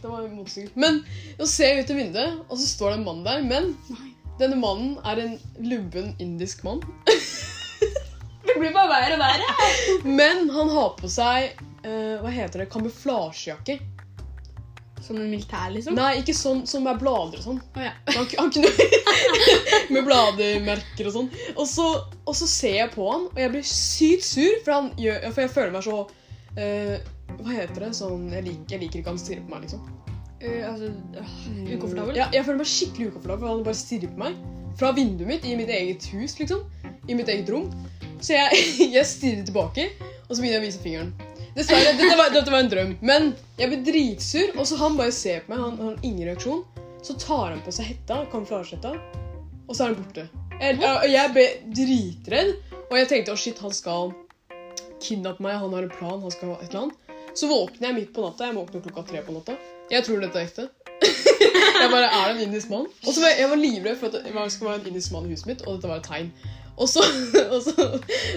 Det 0.03 0.09
var 0.11 0.29
motsykkel. 0.29 0.73
Men 0.75 1.05
så 1.39 1.47
ser 1.47 1.69
jeg 1.71 1.85
ut 1.85 1.93
av 1.95 2.01
vinduet, 2.01 2.39
og 2.49 2.59
så 2.59 2.67
står 2.67 2.91
det 2.91 2.99
en 2.99 3.05
mann 3.07 3.23
der. 3.27 3.45
Men 3.47 3.71
Nei. 3.93 4.09
denne 4.41 4.59
mannen 4.59 4.97
er 5.07 5.21
en 5.23 5.37
lubben 5.63 6.13
indisk 6.23 6.65
mann. 6.67 6.83
Det 8.43 8.59
blir 8.59 8.73
bare 8.75 8.91
verre 8.91 9.15
og 9.15 9.23
verre. 9.23 10.03
Men 10.03 10.49
han 10.51 10.71
har 10.75 10.89
på 10.99 11.09
seg 11.09 11.53
eh, 11.87 12.19
Hva 12.21 12.31
heter 12.35 12.65
det? 12.65 12.67
Kamuflasjejakke. 12.73 13.79
Som 15.03 15.17
en 15.19 15.31
militær, 15.31 15.71
liksom? 15.73 15.95
Nei, 15.99 16.19
ikke 16.21 16.35
sånn 16.37 16.65
som 16.69 16.85
er 16.91 16.99
blader 16.99 17.39
og 17.39 17.47
sånn. 17.47 17.63
Oh, 17.63 17.83
ja. 17.83 17.95
Han, 18.17 18.27
han 18.39 18.53
kunne 18.55 18.71
Med 19.95 20.05
blademerker 20.07 21.09
og 21.09 21.17
sånn. 21.17 21.31
Og 21.55 21.65
så, 21.71 21.89
og 22.27 22.37
så 22.39 22.51
ser 22.51 22.77
jeg 22.81 22.93
på 22.95 23.07
han, 23.09 23.31
og 23.31 23.41
jeg 23.41 23.55
blir 23.55 23.67
sykt 23.67 24.27
sur, 24.27 24.61
for, 24.67 24.75
han 24.75 24.93
gjør, 25.01 25.25
for 25.31 25.45
jeg 25.47 25.55
føler 25.55 25.75
meg 25.79 25.87
så 25.87 25.99
eh, 26.59 27.11
Hva 27.41 27.57
heter 27.57 27.87
det? 27.87 27.91
Sånn, 27.97 28.29
jeg, 28.33 28.47
liker, 28.49 28.75
jeg 28.75 28.85
liker 28.85 29.03
ikke 29.03 29.15
han 29.15 29.21
stirrer 29.23 29.45
på 29.47 29.55
meg, 29.55 29.67
liksom. 29.67 29.89
Uh, 30.43 30.63
altså, 30.69 30.93
uh, 31.17 31.35
ukomfortabel? 31.77 32.19
Ja, 32.19 32.29
jeg 32.35 32.47
føler 32.47 32.63
meg 32.63 32.71
skikkelig 32.73 33.11
ukomfortabel, 33.13 33.45
for 33.45 33.55
han 33.55 33.67
bare 33.67 33.81
stirrer 33.81 34.13
på 34.13 34.23
meg. 34.25 34.39
Fra 34.81 34.93
vinduet 34.97 35.29
mitt 35.29 35.45
i 35.49 35.57
mitt 35.59 35.73
eget 35.73 36.09
hus, 36.13 36.39
liksom. 36.41 36.65
I 37.09 37.19
mitt 37.19 37.31
eget 37.33 37.51
rom. 37.53 37.69
Så 38.23 38.37
jeg, 38.37 38.65
jeg 38.97 39.07
stirrer 39.09 39.47
tilbake, 39.49 39.91
og 40.29 40.35
så 40.35 40.41
begynner 40.41 40.59
jeg 40.59 40.65
å 40.65 40.69
vise 40.69 40.83
fingeren. 40.85 41.13
Dessverre, 41.53 41.93
dette 41.99 42.15
var, 42.17 42.31
dette 42.33 42.53
var 42.53 42.63
en 42.65 42.71
drøm. 42.73 42.93
Men 43.05 43.33
jeg 43.59 43.69
blir 43.73 43.83
dritsur, 43.85 44.55
og 44.57 44.69
så 44.69 44.79
han 44.81 44.97
bare 44.97 45.13
ser 45.13 45.45
på 45.45 45.53
meg, 45.53 45.61
han 45.61 45.77
han 45.77 45.91
har 45.91 46.07
ingen 46.07 46.31
reaksjon. 46.31 46.63
Så 47.05 47.17
tar 47.21 47.51
han 47.51 47.61
på 47.65 47.75
seg 47.75 47.91
hetta, 47.91 48.23
kamuflasjehetta, 48.33 48.95
og 49.67 49.75
så 49.75 49.85
er 49.85 49.93
han 49.93 49.99
borte. 49.99 50.27
Jeg, 50.63 50.79
jeg, 51.11 51.31
ble 51.35 51.47
dritredd, 51.75 52.53
og 52.87 52.99
jeg 53.01 53.09
tenkte 53.11 53.35
å 53.35 53.41
shit, 53.41 53.59
han 53.61 53.75
skal 53.75 54.13
kidnappe 55.03 55.43
meg, 55.43 55.59
han 55.59 55.75
har 55.75 55.89
en 55.89 55.93
plan, 55.93 56.21
han 56.23 56.33
skal 56.33 56.55
ha 56.55 56.61
et 56.61 56.71
eller 56.71 56.85
annet. 56.85 57.02
Så 57.35 57.49
våkner 57.49 57.89
jeg 57.89 57.97
midt 57.97 58.15
på 58.15 58.25
natta. 58.25 58.49
Jeg 58.49 58.57
våkner 58.59 58.85
klokka 58.85 59.05
tre 59.09 59.23
på 59.25 59.35
natta. 59.37 59.57
Jeg 59.93 60.05
tror 60.07 60.21
dette 60.23 60.41
er 60.41 60.49
ekte. 60.49 60.69
jeg 61.83 61.91
bare, 61.91 62.09
Er 62.09 62.33
det 62.33 62.35
en 62.37 62.43
indisk 62.49 62.71
mann? 62.71 62.89
Og 63.07 63.15
så 63.15 63.23
var 63.23 63.33
jeg, 63.33 63.41
jeg 63.43 63.53
var 63.53 63.63
livredd 63.63 64.01
for 64.01 64.13
at 64.13 64.19
det 64.27 64.53
skulle 64.53 64.71
være 64.71 64.83
en 64.83 64.91
indisk 64.93 65.15
mann 65.15 65.27
i 65.27 65.33
huset 65.33 65.49
mitt, 65.49 65.65
og 65.67 65.77
dette 65.79 65.91
var 65.91 66.03
et 66.03 66.11
tegn. 66.11 66.29
Og 66.77 66.89
så, 66.89 67.03
og 67.55 67.59
så, 67.65 67.89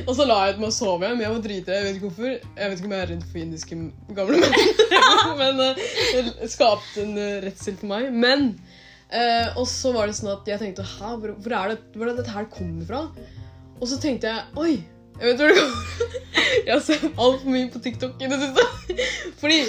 og 0.07 0.15
så 0.15 0.27
la 0.27 0.39
jeg 0.45 0.55
ut 0.55 0.63
meg 0.63 0.71
og 0.71 0.75
sove 0.75 1.05
igjen, 1.05 1.19
men 1.19 1.25
jeg 1.25 1.35
var 1.35 1.43
dritredd. 1.45 1.75
Jeg 1.75 1.85
vet 1.85 1.99
ikke 1.99 2.09
hvorfor. 2.09 2.31
Jeg 2.31 2.71
vet 2.71 2.79
ikke 2.79 2.89
om 2.89 2.95
jeg 2.95 3.03
er 3.03 3.11
redd 3.13 3.27
for 3.29 3.43
indiske 3.43 3.77
gamle 4.17 4.41
menn. 4.43 4.57
men 5.43 5.63
eh, 5.67 5.85
det 6.15 6.51
skapte 6.51 7.05
en 7.05 7.15
uh, 7.19 7.37
redsel 7.45 7.79
for 7.79 7.91
meg. 7.91 8.09
Men 8.25 8.49
eh, 9.11 9.47
Og 9.55 9.67
så 9.71 9.93
var 9.95 10.09
det 10.09 10.17
sånn 10.19 10.33
at 10.35 10.51
jeg 10.51 10.61
tenkte 10.61 10.87
Hæ, 10.87 11.15
hvor, 11.21 11.35
hvor 11.39 11.57
er 11.59 11.73
det 11.73 11.79
hvor 11.95 12.07
er 12.07 12.13
det 12.13 12.23
dette 12.23 12.35
her 12.35 12.51
kommer 12.51 12.87
fra? 12.89 13.31
Og 13.79 13.87
så 13.91 13.99
tenkte 14.01 14.31
jeg 14.31 14.59
Oi, 14.59 14.75
jeg 15.19 15.27
vet 15.29 15.41
hvor 15.41 15.51
det 15.51 15.59
kommer 15.59 16.13
Jeg 16.65 16.73
har 16.73 16.81
sett 16.83 17.03
altfor 17.21 17.51
mye 17.51 17.67
på 17.71 17.79
TikTok 17.83 18.21
i 18.21 18.29
det 18.29 18.39
siste. 18.41 18.95
Fordi 19.41 19.59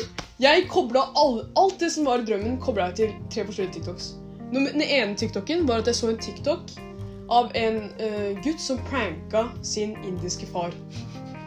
jeg 0.43 0.67
kobla 0.73 1.07
all, 1.17 1.43
alt 1.57 1.77
det 1.81 1.91
som 1.93 2.09
var 2.09 2.25
drømmen, 2.25 2.59
kobla 2.63 2.91
jeg 2.91 2.97
til 3.01 3.13
tre 3.33 3.45
forskjellige 3.49 3.79
TikToks. 3.79 4.09
Den 4.53 4.83
ene 4.83 5.17
TikToken 5.19 5.67
var 5.69 5.83
at 5.83 5.91
jeg 5.91 5.99
så 5.99 6.11
en 6.13 6.21
TikTok 6.23 6.73
av 7.33 7.51
en 7.59 7.79
uh, 7.99 8.33
gutt 8.45 8.63
som 8.63 8.81
pranka 8.91 9.47
sin 9.67 9.97
indiske 10.07 10.49
far. 10.53 10.75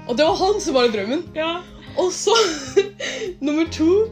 Og 0.07 0.17
det 0.17 0.25
var 0.25 0.39
han 0.41 0.61
som 0.61 0.77
var 0.77 0.89
i 0.89 0.93
drømmen. 0.93 1.25
Ja. 1.37 1.59
Og 1.97 2.11
så 2.13 2.35
Nummer 3.45 3.67
to 3.73 4.07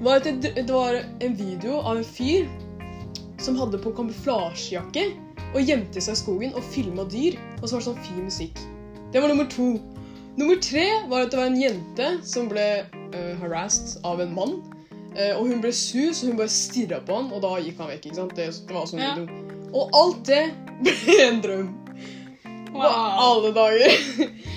var 0.00 0.20
at 0.20 0.28
det, 0.42 0.54
det 0.56 0.70
var 0.70 1.00
en 1.20 1.38
video 1.38 1.80
av 1.80 1.98
en 1.98 2.06
fyr 2.06 2.46
som 3.42 3.58
hadde 3.58 3.80
på 3.82 3.92
kamuflasjejakke 3.96 5.10
og 5.54 5.62
gjemte 5.62 6.02
seg 6.02 6.16
i 6.16 6.20
skogen 6.20 6.56
og 6.56 6.64
filma 6.74 7.06
dyr. 7.10 7.38
Og 7.60 7.68
så 7.68 7.76
var 7.76 7.84
det 7.84 7.88
sånn 7.90 8.02
fin 8.06 8.24
musikk. 8.26 8.66
Det 9.12 9.20
var 9.22 9.28
nummer 9.28 9.46
to. 9.50 9.68
Nummer 10.36 10.56
tre 10.60 10.86
var 11.08 11.20
at 11.26 11.30
det 11.32 11.38
var 11.40 11.46
en 11.48 11.60
jente 11.60 12.08
som 12.26 12.48
ble 12.50 12.64
uh, 13.14 13.34
harassed 13.40 14.00
av 14.04 14.20
en 14.20 14.34
mann. 14.36 14.58
Uh, 15.16 15.32
og 15.38 15.46
hun 15.48 15.62
ble 15.64 15.72
sur, 15.72 16.10
så 16.12 16.26
hun 16.28 16.36
bare 16.36 16.52
stirra 16.52 16.98
på 17.06 17.16
han, 17.16 17.30
og 17.32 17.40
da 17.44 17.54
gikk 17.64 17.78
han 17.80 17.88
vekk. 17.94 18.06
ikke 18.10 18.18
sant? 18.18 18.34
Det, 18.36 18.50
det 18.68 18.76
var 18.76 18.88
sånn 18.90 19.00
Ja. 19.00 19.14
video. 19.16 19.42
Og 19.76 19.96
alt 19.96 20.20
det 20.28 20.42
ble 20.84 21.16
en 21.28 21.40
drøm. 21.44 21.70
På 22.66 22.82
Wow. 22.82 23.20
alle 23.24 23.50
dager. 23.56 23.94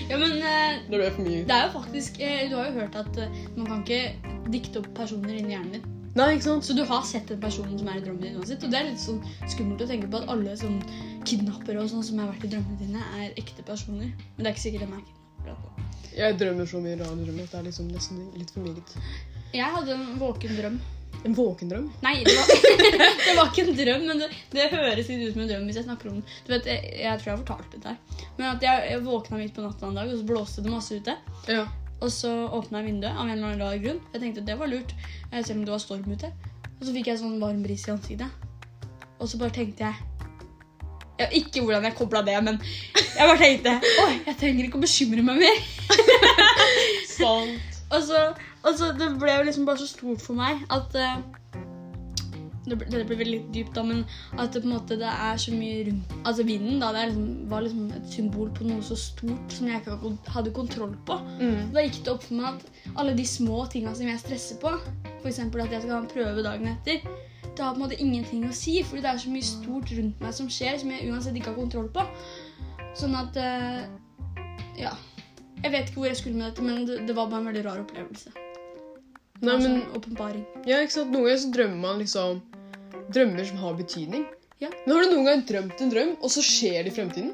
ja, 0.09 0.17
men 0.19 0.33
uh, 0.43 0.73
Det 0.89 0.97
ble 0.97 1.11
for 1.15 1.23
mye. 1.23 1.45
det 1.47 1.55
er 1.55 1.69
jo 1.69 1.71
faktisk 1.77 2.17
eh, 2.19 2.49
Du 2.49 2.57
har 2.57 2.65
jo 2.67 2.73
hørt 2.81 2.95
at 2.99 3.19
eh, 3.21 3.37
man 3.55 3.69
kan 3.69 3.85
ikke 3.85 4.49
dikte 4.51 4.81
opp 4.81 4.89
personer 4.97 5.37
inni 5.37 5.53
hjernen 5.55 5.77
din. 5.77 5.85
Nei, 6.17 6.31
ikke 6.35 6.45
sant? 6.47 6.65
Så 6.65 6.73
du 6.77 6.81
har 6.89 7.03
sett 7.05 7.29
den 7.29 7.41
personen 7.41 7.77
som 7.79 7.89
er 7.91 7.99
i 7.99 8.03
drømmen 8.03 8.23
din 8.25 8.39
uansett. 8.39 8.63
Og 8.65 8.73
det 8.73 8.79
er 8.79 8.89
litt 8.89 9.01
sånn 9.01 9.21
skummelt 9.45 9.83
å 9.85 9.89
tenke 9.89 10.09
på 10.09 10.21
at 10.21 10.31
alle 10.33 10.55
sånn 10.57 10.79
kidnappere 11.27 11.83
og 11.83 11.91
sånn 11.91 12.05
som 12.05 12.21
har 12.21 12.31
vært 12.31 12.47
i 12.47 12.53
drømmene 12.55 12.79
dine, 12.81 13.03
er 13.19 13.35
ekte 13.39 13.65
personer. 13.67 14.13
Men 14.35 14.41
det 14.41 14.49
er 14.49 14.55
ikke 14.55 14.65
sikkert 14.65 14.85
de 14.85 14.99
er 14.99 15.03
kidnappere. 15.05 15.89
Jeg 16.19 16.37
drømmer 16.39 16.69
så 16.69 16.79
mye 16.83 16.97
rare 16.99 17.17
drømmer 17.19 17.45
at 17.45 17.51
det 17.53 17.59
er 17.59 17.67
liksom 17.69 17.91
nesten 17.93 18.23
litt 18.37 18.49
for 18.55 18.65
meget. 18.65 18.95
Jeg 19.53 19.75
hadde 19.75 19.93
en 19.95 20.17
våken 20.21 20.57
drøm. 20.57 20.79
En 21.27 21.35
våken 21.35 21.71
drøm? 21.71 21.87
Nei, 22.03 22.15
det 22.23 22.33
var, 22.37 22.51
det 23.25 23.35
var 23.37 23.49
ikke 23.49 23.65
en 23.65 23.77
drøm, 23.77 24.05
men 24.07 24.21
det, 24.23 24.29
det 24.53 24.69
høres 24.71 25.09
litt 25.09 25.23
ut 25.25 25.33
som 25.33 25.43
en 25.43 25.51
drøm 25.51 25.67
hvis 25.69 25.79
jeg 25.81 25.87
snakker 25.87 26.09
om 26.09 26.19
den. 26.19 26.37
Du 26.47 26.53
vet, 26.53 26.69
jeg, 26.69 26.93
jeg 27.01 27.21
tror 27.21 27.31
jeg 27.31 27.35
har 27.35 27.43
fortalt 27.43 27.75
det 27.75 27.81
der. 27.85 28.25
Men 28.37 28.47
at 28.53 28.65
jeg, 28.65 28.85
jeg 28.93 29.05
våkna 29.05 29.41
midt 29.41 29.55
på 29.55 29.65
natta 29.65 29.89
en 29.89 29.99
dag, 29.99 30.11
og 30.11 30.21
så 30.21 30.29
blåste 30.31 30.65
det 30.65 30.73
masse 30.73 30.99
ute. 30.99 31.15
Ja. 31.51 31.65
Og 31.99 32.11
så 32.13 32.31
åpna 32.55 32.79
jeg 32.79 32.93
vinduet 32.93 33.11
av 33.11 33.25
en 33.25 33.33
eller 33.33 33.47
annen 33.49 33.63
rar 33.65 33.81
grunn. 33.83 33.99
Jeg 34.13 34.21
tenkte 34.23 34.43
at 34.43 34.47
det 34.47 34.59
var 34.59 34.71
lurt, 34.71 34.93
selv 35.33 35.57
om 35.57 35.65
det 35.65 35.73
var 35.73 35.81
storm 35.83 36.11
ute. 36.11 36.31
Og 36.79 36.85
så 36.87 36.93
fikk 36.95 37.09
jeg 37.11 37.19
sånn 37.19 37.39
varm 37.41 37.59
bris 37.63 37.83
i 37.87 37.91
ansiktet. 37.91 38.45
Og 39.19 39.27
så 39.27 39.39
bare 39.39 39.55
tenkte 39.55 39.83
jeg 39.83 39.95
ja, 41.19 41.25
Ikke 41.35 41.59
hvordan 41.65 41.83
jeg 41.83 41.97
kobla 41.97 42.21
det, 42.23 42.37
men 42.43 42.61
jeg 42.95 43.25
bare 43.27 43.39
tenkte 43.41 43.73
Oi, 44.05 44.13
jeg 44.29 44.37
trenger 44.39 44.69
ikke 44.69 44.79
å 44.79 44.85
bekymre 44.85 45.25
meg 45.27 45.41
mer. 45.43 45.59
Sant. 47.17 47.81
Og 47.89 48.05
så, 48.05 48.21
og 48.63 48.77
så 48.77 48.93
det 48.95 49.09
ble 49.19 49.33
jo 49.33 49.45
liksom 49.49 49.65
bare 49.67 49.81
så 49.81 49.89
stort 49.89 50.23
for 50.23 50.37
meg 50.37 50.61
at 50.71 50.95
eh, 50.95 51.19
det, 52.71 52.77
ble, 52.81 53.17
veldig 53.19 53.39
dypt, 53.53 53.73
da, 53.75 53.83
men 53.85 54.03
at 54.37 54.53
det 54.53 54.63
på 54.63 54.69
en 54.69 54.75
måte 54.75 54.97
det 54.99 55.09
er 55.09 55.39
så 55.41 55.53
mye 55.55 55.85
rundt 55.87 56.13
Altså 56.23 56.45
vinden 56.47 56.81
da, 56.81 56.91
det 56.95 57.05
liksom, 57.09 57.29
var 57.51 57.65
liksom 57.65 57.87
et 57.97 58.11
symbol 58.13 58.51
på 58.55 58.67
noe 58.69 58.85
så 58.85 58.97
stort 58.99 59.55
som 59.55 59.69
jeg 59.69 59.81
ikke 59.81 60.13
hadde 60.33 60.53
kontroll 60.55 60.93
på. 61.07 61.17
Mm. 61.39 61.71
Da 61.75 61.85
gikk 61.85 62.01
det 62.05 62.13
opp 62.13 62.25
for 62.27 62.39
meg 62.39 62.59
at 62.59 62.93
alle 63.01 63.15
de 63.17 63.25
små 63.27 63.63
tinga 63.71 63.95
som 63.97 64.09
jeg 64.09 64.21
stresser 64.21 64.59
på, 64.61 64.75
f.eks. 65.19 65.41
at 65.41 65.73
jeg 65.75 65.81
skal 65.81 65.95
ha 65.95 66.01
en 66.03 66.11
prøve 66.11 66.45
dagen 66.45 66.71
etter, 66.71 67.03
det 67.59 67.65
har 67.65 67.73
på 67.75 67.81
en 67.81 67.85
måte 67.87 67.99
ingenting 67.99 68.45
å 68.47 68.53
si, 68.55 68.77
fordi 68.87 69.03
det 69.03 69.09
er 69.11 69.17
så 69.19 69.31
mye 69.33 69.43
stort 69.43 69.89
rundt 69.97 70.21
meg 70.23 70.35
som 70.37 70.47
skjer, 70.51 70.77
som 70.79 70.91
jeg 70.93 71.09
uansett 71.11 71.35
ikke 71.35 71.51
har 71.51 71.57
kontroll 71.59 71.89
på. 71.91 72.05
Sånn 72.97 73.17
at 73.19 73.39
eh, 73.39 73.81
Ja. 74.79 74.95
Jeg 75.59 75.73
vet 75.73 75.89
ikke 75.89 75.99
hvor 75.99 76.07
jeg 76.07 76.15
skulle 76.15 76.39
med 76.39 76.45
dette, 76.47 76.63
men 76.63 76.85
det, 76.87 77.01
det 77.09 77.15
var 77.17 77.27
bare 77.27 77.41
en 77.43 77.49
veldig 77.49 77.65
rar 77.65 77.81
opplevelse. 77.81 78.31
Nei, 79.39 79.55
men 79.55 79.65
sånn 79.65 79.97
åpenbaring. 79.97 80.45
ja, 80.67 80.79
ikke 80.83 80.93
sant? 80.97 81.11
Noen 81.11 81.27
ganger 81.27 81.41
så 81.43 81.51
drømmer 81.55 81.81
man 81.83 81.99
liksom 81.99 82.39
drømmer 83.13 83.47
som 83.49 83.61
har 83.63 83.77
betydning. 83.79 84.25
Ja. 84.59 84.69
Men 84.85 84.95
har 84.95 85.05
du 85.05 85.13
noen 85.13 85.29
gang 85.29 85.45
drømt 85.47 85.81
en 85.81 85.93
drøm, 85.93 86.15
og 86.19 86.33
så 86.33 86.43
skjer 86.43 86.83
det 86.83 86.91
i 86.91 86.97
fremtiden? 86.97 87.31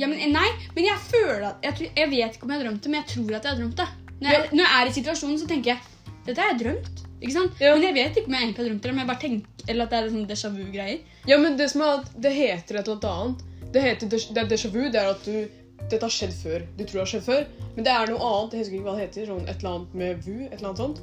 Ja, 0.00 0.08
men 0.08 0.32
Nei, 0.32 0.48
men 0.72 0.86
jeg 0.86 0.96
føler 1.10 1.50
at 1.50 1.66
jeg, 1.66 1.76
tror, 1.76 1.92
jeg 2.00 2.10
vet 2.14 2.36
ikke 2.36 2.46
om 2.46 2.52
jeg 2.54 2.60
har 2.60 2.66
drømt 2.66 2.84
det, 2.84 2.92
men 2.92 3.02
jeg 3.02 3.10
tror 3.12 3.36
at 3.36 3.44
jeg 3.44 3.52
har 3.52 3.60
drømt 3.60 3.82
det. 3.82 3.88
Når 4.20 4.34
jeg, 4.36 4.48
når 4.52 4.64
jeg 4.64 4.80
er 4.80 4.88
i 4.88 4.96
situasjonen, 4.96 5.38
så 5.40 5.48
tenker 5.50 5.74
jeg 5.74 5.88
dette 6.26 6.40
har 6.40 6.52
jeg 6.52 6.60
drømt. 6.62 7.04
Ikke 7.20 7.34
sant? 7.34 7.60
Ja. 7.60 7.74
Men 7.74 7.84
jeg 7.84 7.96
vet 7.96 8.16
ikke 8.16 8.30
om 8.30 8.36
jeg 8.36 8.46
egentlig 8.46 8.62
har 8.62 8.68
drømt 8.70 8.82
det, 8.86 8.92
men 8.94 9.02
jeg 9.02 9.10
bare 9.10 9.22
tenker, 9.24 9.64
eller 9.68 9.86
at 9.86 9.92
det 9.92 9.98
er 9.98 10.10
sånn 10.14 10.26
déjà 10.28 10.50
vu-greier. 10.54 11.00
Ja, 11.28 11.38
men 11.40 11.56
det 11.60 11.68
som 11.72 11.84
er 11.84 11.94
at 11.98 12.12
det 12.26 12.32
heter 12.36 12.80
et 12.80 12.88
eller 12.88 13.08
annet. 13.10 13.42
Det 13.74 13.82
heter 13.84 14.10
det 14.10 14.20
er 14.40 14.48
déjà 14.50 14.70
vu. 14.72 14.82
Det 14.88 15.00
er 15.00 15.10
at 15.14 15.26
du 15.26 15.56
Dette 15.90 16.04
har 16.04 16.12
skjedd 16.12 16.34
før. 16.36 16.64
Du 16.76 16.82
tror 16.84 16.92
det 16.92 17.00
har 17.00 17.08
skjedd 17.10 17.24
før. 17.24 17.46
Men 17.74 17.86
det 17.86 17.92
er 17.92 18.10
noe 18.12 18.26
annet. 18.30 18.52
Jeg 18.52 18.60
husker 18.60 18.76
ikke 18.76 18.86
hva 18.86 18.92
det 18.94 19.04
heter. 19.06 19.24
Sånn 19.30 19.46
et 19.48 19.62
eller 19.62 19.70
annet 19.70 19.94
med 20.02 20.26
vu. 20.26 20.34
Et 20.44 20.52
eller 20.58 20.68
annet 20.68 20.82
sånt. 20.84 21.00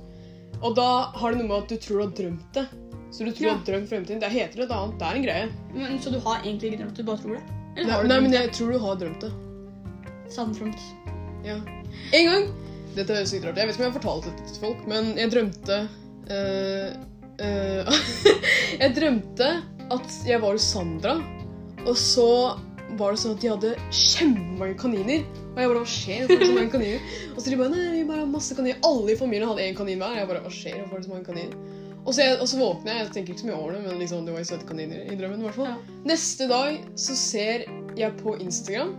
Og 0.62 0.75
da 0.77 0.89
har 1.18 1.34
det 1.34 1.42
noe 1.42 1.50
med 1.50 1.58
at 1.58 1.74
du 1.74 1.82
tror 1.82 1.98
du 1.98 2.04
har 2.06 2.13
drømt 2.22 2.60
det. 2.60 2.66
Så 3.12 3.24
du 3.26 3.32
tror 3.32 3.48
Ja. 3.48 3.54
har 3.56 3.66
drømt 3.66 3.90
fremtiden. 3.90 4.20
Det 4.20 4.30
heter 4.30 4.64
et 4.64 4.72
annet. 4.72 5.00
Det 5.00 5.08
er 5.08 5.16
en 5.16 5.24
greie. 5.24 5.50
Men, 5.74 6.00
så 6.04 6.12
du 6.12 6.20
har 6.20 6.42
egentlig 6.44 6.72
ikke 6.74 6.84
drømt 6.84 6.96
det, 6.96 7.06
du 7.06 7.12
bare 7.12 7.22
tror 7.24 7.36
det? 7.38 7.44
Eller 7.78 7.92
Nei, 7.94 8.08
nei, 8.10 8.20
men 8.26 8.34
jeg 8.34 8.52
tror 8.58 8.72
du 8.74 8.80
har 8.80 8.96
drømt 9.00 9.22
det. 9.22 9.32
Sandfront. 10.34 10.80
Ja. 11.46 11.60
En 12.14 12.26
gang 12.32 12.48
Dette 12.98 13.14
er 13.14 13.28
sykt 13.30 13.46
rart. 13.46 13.58
Jeg 13.58 13.68
vet 13.70 13.76
ikke 13.76 13.84
om 13.84 13.86
jeg 13.86 13.94
har 13.94 14.00
fortalt 14.02 14.26
dette 14.26 14.48
til 14.50 14.62
folk, 14.64 14.80
men 14.90 15.12
jeg 15.20 15.30
drømte 15.30 15.76
eh, 16.34 16.96
eh, 17.46 18.00
Jeg 18.82 18.96
drømte 18.98 19.50
at 19.94 20.16
jeg 20.28 20.42
var 20.42 20.58
hos 20.58 20.66
Sandra, 20.66 21.14
og 21.86 21.94
så 21.96 22.58
var 22.98 23.14
det 23.14 23.22
sånn 23.22 23.36
at 23.38 23.44
de 23.44 23.52
hadde 23.54 23.74
kjempemange 23.94 24.76
kaniner. 24.82 25.24
Og 25.54 25.62
jeg 25.62 25.70
bare 25.70 25.84
Hva 25.84 25.92
skjer? 25.94 26.26
Hvorfor 26.26 26.36
er 26.36 26.42
det 26.42 26.50
så 26.50 26.58
mange 26.58 26.74
kaniner? 26.74 27.16
Og 27.36 27.40
så 27.40 27.52
de 27.54 27.60
bare 27.62 27.72
Nei, 27.76 27.86
vi 27.94 28.04
bare 28.10 28.24
har 28.24 28.32
masse 28.32 28.58
kaniner. 28.58 28.82
Alle 28.90 29.14
i 29.14 29.20
familien 29.20 29.50
hadde 29.52 29.66
én 29.68 29.78
kanin 29.78 30.02
hver. 30.02 30.18
Jeg 30.18 30.30
bare 30.32 30.42
Hva 30.44 30.52
skjer? 30.58 30.80
Hvorfor 30.82 30.98
er 30.98 31.04
det 31.04 31.08
så 31.08 31.14
mange 31.14 31.28
kaniner? 31.30 31.76
Og 32.08 32.16
så, 32.16 32.24
jeg, 32.24 32.38
og 32.40 32.48
så 32.48 32.58
våkner 32.62 32.94
jeg. 32.94 33.04
Jeg 33.04 33.14
tenker 33.18 33.34
ikke 33.34 33.44
så 33.44 33.50
mye 33.50 33.60
over 33.60 33.76
det, 33.76 33.84
men 33.84 34.00
liksom, 34.00 34.24
det 34.24 34.34
var 34.34 34.40
jo 34.40 34.48
søte 34.48 34.70
kaniner 34.70 35.04
i 35.04 35.20
drømmen. 35.20 35.44
i 35.44 35.48
hvert 35.50 35.58
fall. 35.60 35.68
Ja. 35.74 36.00
Neste 36.08 36.48
dag 36.48 36.80
så 36.96 37.20
ser 37.20 37.68
jeg 38.00 38.20
på 38.22 38.38
Instagram 38.40 38.96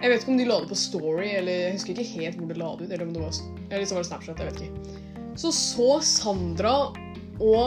jeg 0.00 0.08
vet 0.08 0.22
ikke 0.22 0.32
om 0.32 0.38
de 0.40 0.44
la 0.48 0.56
det 0.62 0.70
på 0.70 0.76
Story, 0.80 1.26
eller 1.36 1.58
jeg 1.66 1.72
husker 1.74 1.92
ikke 1.92 2.20
helt 2.22 2.38
hvor 2.40 2.48
det 2.48 2.56
la 2.56 2.68
det 2.78 2.86
ut. 2.86 2.92
Eller 2.94 3.02
om 3.04 3.10
det 3.12 3.20
var, 3.20 3.40
eller 3.68 3.84
så 3.84 3.96
var 3.96 4.04
det 4.04 4.08
Snapchat. 4.08 4.38
jeg 4.40 4.46
vet 4.48 4.60
ikke. 4.64 5.00
Så 5.36 5.50
så 5.52 5.88
Sandra 6.04 6.72
og 7.40 7.66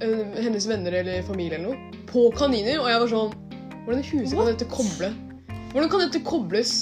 øh, 0.00 0.38
hennes 0.40 0.68
venner 0.68 0.96
eller 1.02 1.22
familie 1.22 1.58
eller 1.58 1.74
noe 1.74 2.06
på 2.08 2.24
kaniner, 2.36 2.80
og 2.80 2.88
jeg 2.90 3.02
var 3.04 3.12
sånn 3.12 3.36
Hvordan 3.84 4.00
i 4.02 4.08
huset 4.08 4.36
kan 4.36 4.48
dette 4.48 4.66
koble? 4.72 5.10
Hvordan 5.72 5.92
kan 5.92 6.02
dette 6.02 6.20
kobles? 6.24 6.72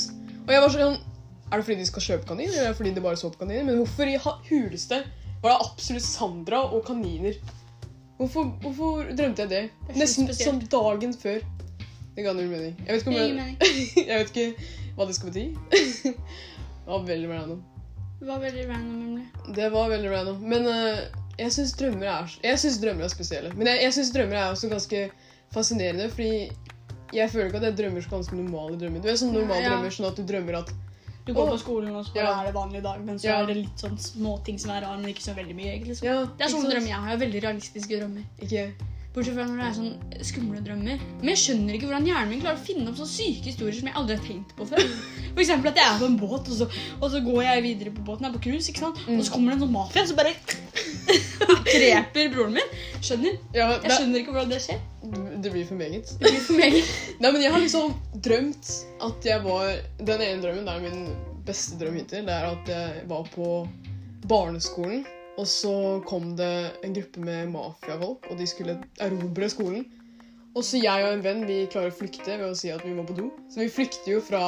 Og 0.47 0.55
jeg 0.55 0.63
var 0.63 0.73
sånn 0.73 0.97
Er 0.97 1.61
det 1.61 1.67
fordi 1.67 1.79
de 1.83 1.89
skal 1.91 2.07
kjøpe 2.07 2.31
kaniner, 2.31 2.55
eller 2.55 2.71
er 2.71 2.73
det 2.73 2.79
fordi 2.79 2.95
de 2.95 3.05
bare 3.05 3.19
så 3.19 3.31
på 3.33 3.43
kaniner? 3.43 3.67
Men 3.67 3.83
hvorfor 3.83 4.09
i 4.09 4.17
huleste 4.49 5.03
var 5.43 5.55
det 5.55 5.59
absolutt 5.65 6.07
Sandra 6.07 6.65
og 6.73 6.85
kaniner? 6.87 7.39
Hvorfor, 8.19 8.51
hvorfor 8.63 9.13
drømte 9.15 9.45
jeg 9.45 9.51
det? 9.51 9.63
Det 9.89 9.97
Nesten 9.97 10.27
spesielt. 10.27 10.49
som 10.49 10.61
dagen 10.73 11.15
før. 11.15 11.39
Det 12.17 12.25
ga 12.27 12.33
null 12.35 12.51
mening. 12.51 12.75
Jeg 12.87 12.97
vet 12.97 13.07
ikke 13.07 13.21
jeg, 13.21 13.57
jeg 14.11 14.19
vet 14.19 14.33
ikke 14.35 14.71
hva 14.97 15.07
det 15.07 15.15
skal 15.15 15.31
bety. 15.31 15.45
det 16.11 16.89
var 16.89 17.05
veldig 17.07 17.31
random. 17.31 17.61
Det 18.19 18.27
var 18.27 18.41
veldig 18.43 18.65
random. 18.69 19.27
Det 19.55 19.69
var 19.73 19.93
veldig 19.95 20.11
random. 20.11 20.41
Men 20.43 20.67
uh, 20.67 21.05
jeg 21.39 21.55
syns 21.55 21.77
drømmer 21.79 22.11
er 22.11 22.33
drømmer 22.83 23.07
er 23.07 23.13
spesielle. 23.13 23.53
Men 23.55 23.71
jeg, 23.71 23.83
jeg 23.85 23.95
syns 24.01 24.11
drømmer 24.17 24.41
er 24.41 24.51
også 24.51 24.69
ganske 24.73 25.05
fascinerende, 25.55 26.11
fordi 26.11 26.51
jeg 27.15 27.31
føler 27.31 27.47
ikke 27.47 27.61
at 27.63 27.69
jeg 27.71 27.79
drømmer 27.79 28.03
så 28.05 28.11
ganske 28.17 28.37
normale 28.37 28.81
drømmer. 28.81 29.01
Du 29.05 29.09
er 29.09 29.21
sånn 29.21 29.33
normale 29.33 29.63
Ja. 29.63 29.71
drømmer, 29.71 29.95
sånn 29.95 30.11
at 30.11 30.19
du 30.19 30.27
drømmer 30.27 30.59
at 30.65 30.75
Du 31.29 31.35
går 31.37 31.51
på 31.53 31.59
skolen, 31.61 31.95
og 31.95 32.07
så 32.07 32.15
Ja. 32.17 32.41
er 32.41 32.47
det 32.47 32.55
vanlig 32.55 32.83
dag, 32.83 33.01
men 33.05 33.19
så 33.19 33.25
Ja. 33.29 33.43
er 33.43 33.47
det 33.47 33.57
litt 33.57 33.77
sånn 33.77 33.99
småting 34.01 34.59
som 34.59 34.71
er 34.71 34.81
rar, 34.81 34.97
men 34.97 35.11
ikke 35.13 35.23
så 35.29 35.35
veldig 35.37 35.55
mye. 35.55 35.73
egentlig. 35.77 35.97
Så. 35.99 36.05
Ja, 36.05 36.25
Det 36.25 36.47
er 36.47 36.49
sånne 36.55 36.71
drømmer 36.73 36.89
jeg 36.89 36.95
har. 36.97 37.09
Jeg 37.11 37.19
har 37.19 37.27
veldig 37.27 37.43
realistiske 37.43 38.01
drømmer. 38.01 38.25
Ikke 38.41 38.73
Bortsett 39.15 39.35
fra 39.35 39.45
når 39.49 39.57
det 39.57 39.67
er 39.67 39.77
sånn 39.81 40.25
skumle 40.25 40.61
drømmer. 40.63 40.99
Men 41.19 41.29
jeg 41.35 41.39
skjønner 41.43 41.75
ikke 41.75 41.87
hvordan 41.89 42.07
hjernen 42.07 42.29
min 42.29 42.41
klarer 42.41 42.59
å 42.61 42.65
finne 42.65 42.89
opp 42.89 42.97
sånne 42.97 43.17
syke 43.19 43.45
historier 43.51 43.75
som 43.75 43.89
jeg 43.89 43.97
aldri 43.97 44.17
har 44.17 44.25
tenkt 44.25 44.55
på 44.57 44.67
før. 44.69 44.79
For 45.35 45.41
eksempel 45.43 45.69
at 45.73 45.77
jeg 45.77 45.87
er 45.89 45.99
på 45.99 46.07
en 46.07 46.19
båt, 46.19 46.49
og 46.49 46.55
så, 46.55 46.69
og 47.03 47.11
så 47.11 47.21
går 47.25 47.43
jeg 47.43 47.63
videre 47.63 47.91
på 47.91 48.05
båten. 48.05 48.21
Jeg 48.21 48.31
er 48.35 48.39
på 48.39 48.43
cruise, 48.45 48.69
ikke 48.71 48.79
sant? 48.79 48.97
Mm. 49.09 49.19
Og 49.19 49.25
så 49.25 49.33
kommer 49.33 49.51
det 49.53 49.57
en 49.63 49.69
sånn 49.69 49.73
mafia 49.73 50.07
som 50.07 50.17
bare 50.17 50.35
dreper 51.75 52.31
broren 52.35 52.53
min. 52.53 52.71
Skjønner? 53.01 53.39
Jeg 53.55 53.91
skjønner 53.91 54.23
ikke 54.23 54.33
hvordan 54.33 54.51
det 54.51 54.61
skjer. 54.63 54.81
Det 55.43 55.53
blir 55.55 55.67
for 55.69 55.79
meget. 55.79 56.11
Det 56.21 56.31
blir 56.31 56.45
for 56.45 56.59
meget. 56.59 56.95
Nei, 57.23 57.33
men 57.33 57.43
jeg 57.43 57.53
har 57.55 57.63
liksom 57.63 57.95
drømt 58.25 58.73
at 59.07 59.29
jeg 59.31 59.45
var 59.45 59.69
Den 59.99 60.25
ene 60.25 60.43
drømmen, 60.43 60.67
det 60.67 60.75
er 60.75 60.85
min 60.85 61.45
beste 61.49 61.79
drøm 61.81 61.97
hittil, 61.97 62.27
det 62.27 62.35
er 62.35 62.51
at 62.51 62.73
jeg 62.73 63.05
var 63.09 63.29
på 63.33 63.47
barneskolen, 64.29 65.07
og 65.39 65.47
så 65.49 65.73
kom 66.09 66.35
det 66.37 66.75
en 66.85 66.97
gruppe 66.97 67.23
med 67.25 67.53
mafiafolk, 67.55 68.27
og 68.29 68.41
de 68.41 68.49
skulle 68.51 68.77
erobre 69.01 69.49
skolen. 69.49 69.87
Og 70.57 70.65
så 70.67 70.81
jeg 70.83 71.07
og 71.07 71.15
en 71.15 71.23
venn 71.25 71.45
vi 71.47 71.63
klarer 71.71 71.93
å 71.93 71.97
flykte 71.97 72.35
ved 72.35 72.51
å 72.51 72.57
si 72.59 72.73
at 72.75 72.83
vi 72.85 72.93
må 72.97 73.05
på 73.07 73.17
do. 73.17 73.29
Så 73.53 73.63
vi 73.63 73.71
flykter 73.71 74.17
jo 74.17 74.21
fra 74.25 74.43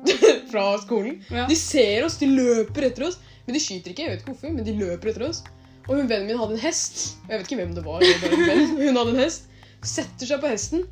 fra 0.50 0.78
skolen. 0.82 1.20
Ja. 1.30 1.46
De 1.48 1.56
ser 1.56 2.04
oss, 2.04 2.18
de 2.18 2.28
løper 2.30 2.90
etter 2.90 3.08
oss. 3.08 3.20
Men 3.46 3.56
de 3.56 3.62
skyter 3.62 3.94
ikke, 3.94 4.06
jeg 4.06 4.12
vet 4.12 4.22
ikke 4.22 4.34
hvorfor, 4.34 4.54
men 4.54 4.66
de 4.66 4.76
løper 4.78 5.12
etter 5.12 5.26
oss. 5.28 5.42
Og 5.88 5.96
hun 5.96 6.10
vennen 6.10 6.28
min 6.28 6.38
hadde 6.38 6.56
en 6.56 6.62
hest. 6.62 7.00
Jeg 7.28 7.38
vet 7.38 7.46
ikke 7.48 7.60
hvem 7.62 7.72
det 7.76 7.84
var. 7.86 8.02
det 8.04 8.18
var. 8.22 8.60
Hun 8.76 9.00
hadde 9.00 9.14
en 9.14 9.22
hest. 9.22 9.48
Setter 9.82 10.26
seg 10.26 10.40
på 10.42 10.48
hesten. 10.50 10.86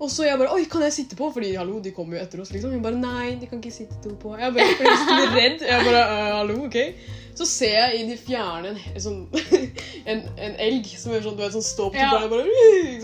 Og 0.00 0.08
så 0.08 0.24
jeg 0.24 0.38
bare 0.40 0.54
Oi, 0.56 0.64
kan 0.64 0.80
jeg 0.80 0.92
sitte 0.96 1.16
på? 1.18 1.26
Fordi 1.34 1.50
hallo, 1.58 1.78
de 1.84 1.90
kommer 1.92 2.16
jo 2.16 2.22
etter 2.24 2.40
oss. 2.40 2.50
liksom. 2.54 2.70
Hun 2.72 2.82
bare 2.82 2.96
Nei, 2.96 3.34
de 3.40 3.46
kan 3.50 3.58
ikke 3.60 3.72
sitte 3.74 3.98
to 4.02 4.14
på. 4.16 4.32
Jeg 4.40 4.54
bare 4.56 4.76
fordi 4.78 4.92
hesten 4.94 5.18
blir 5.18 5.34
redd. 5.36 5.64
Jeg 5.66 5.84
bare 5.84 6.04
«Øh, 6.04 6.36
Hallo, 6.38 6.54
ok. 6.64 6.78
Så 7.36 7.44
ser 7.46 7.74
jeg 7.76 8.00
inn 8.00 8.10
i 8.12 8.16
fjerne 8.20 8.70
en, 8.72 8.78
en 8.94 9.00
sånn 9.00 9.20
en, 10.10 10.22
en 10.36 10.56
elg 10.60 10.88
som 10.98 11.12
er 11.14 11.22
sånn, 11.24 11.36
du 11.38 11.42
vet, 11.44 11.52
sånn 11.54 11.64
står 11.64 11.92
på 11.94 12.00
Ja. 12.00 12.10
bare 12.28 12.42
«Ui», 12.48 12.98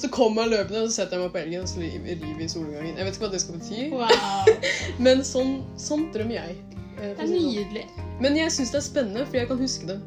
Så 0.00 0.08
kommer 0.12 0.42
jeg 0.48 0.52
løpende, 0.56 0.82
og 0.82 0.88
så 0.90 0.96
setter 1.02 1.16
jeg 1.16 1.24
meg 1.26 1.32
på 1.36 1.40
elgen 1.42 1.62
og 1.64 1.68
så 1.70 1.80
river 1.84 2.42
i 2.44 2.48
solnedgangen. 2.50 2.96
Jeg 2.98 3.06
vet 3.08 3.14
ikke 3.18 3.24
hva 3.26 3.32
det 3.32 3.40
skal 3.44 3.60
bety, 3.60 3.90
Wow. 3.92 4.50
men 5.06 5.22
sånn, 5.24 5.52
sånn 5.80 6.08
drømmer 6.14 6.40
jeg. 6.40 6.56
eh, 6.98 7.12
Det 7.14 7.24
er 7.24 7.30
sånn. 7.30 7.50
nydelig. 7.52 7.84
Men 8.20 8.36
jeg 8.40 8.52
syns 8.56 8.72
det 8.74 8.80
er 8.82 8.86
spennende, 8.88 9.26
for 9.28 9.40
jeg 9.42 9.48
kan 9.52 9.60
huske 9.60 9.92
det. 9.92 10.00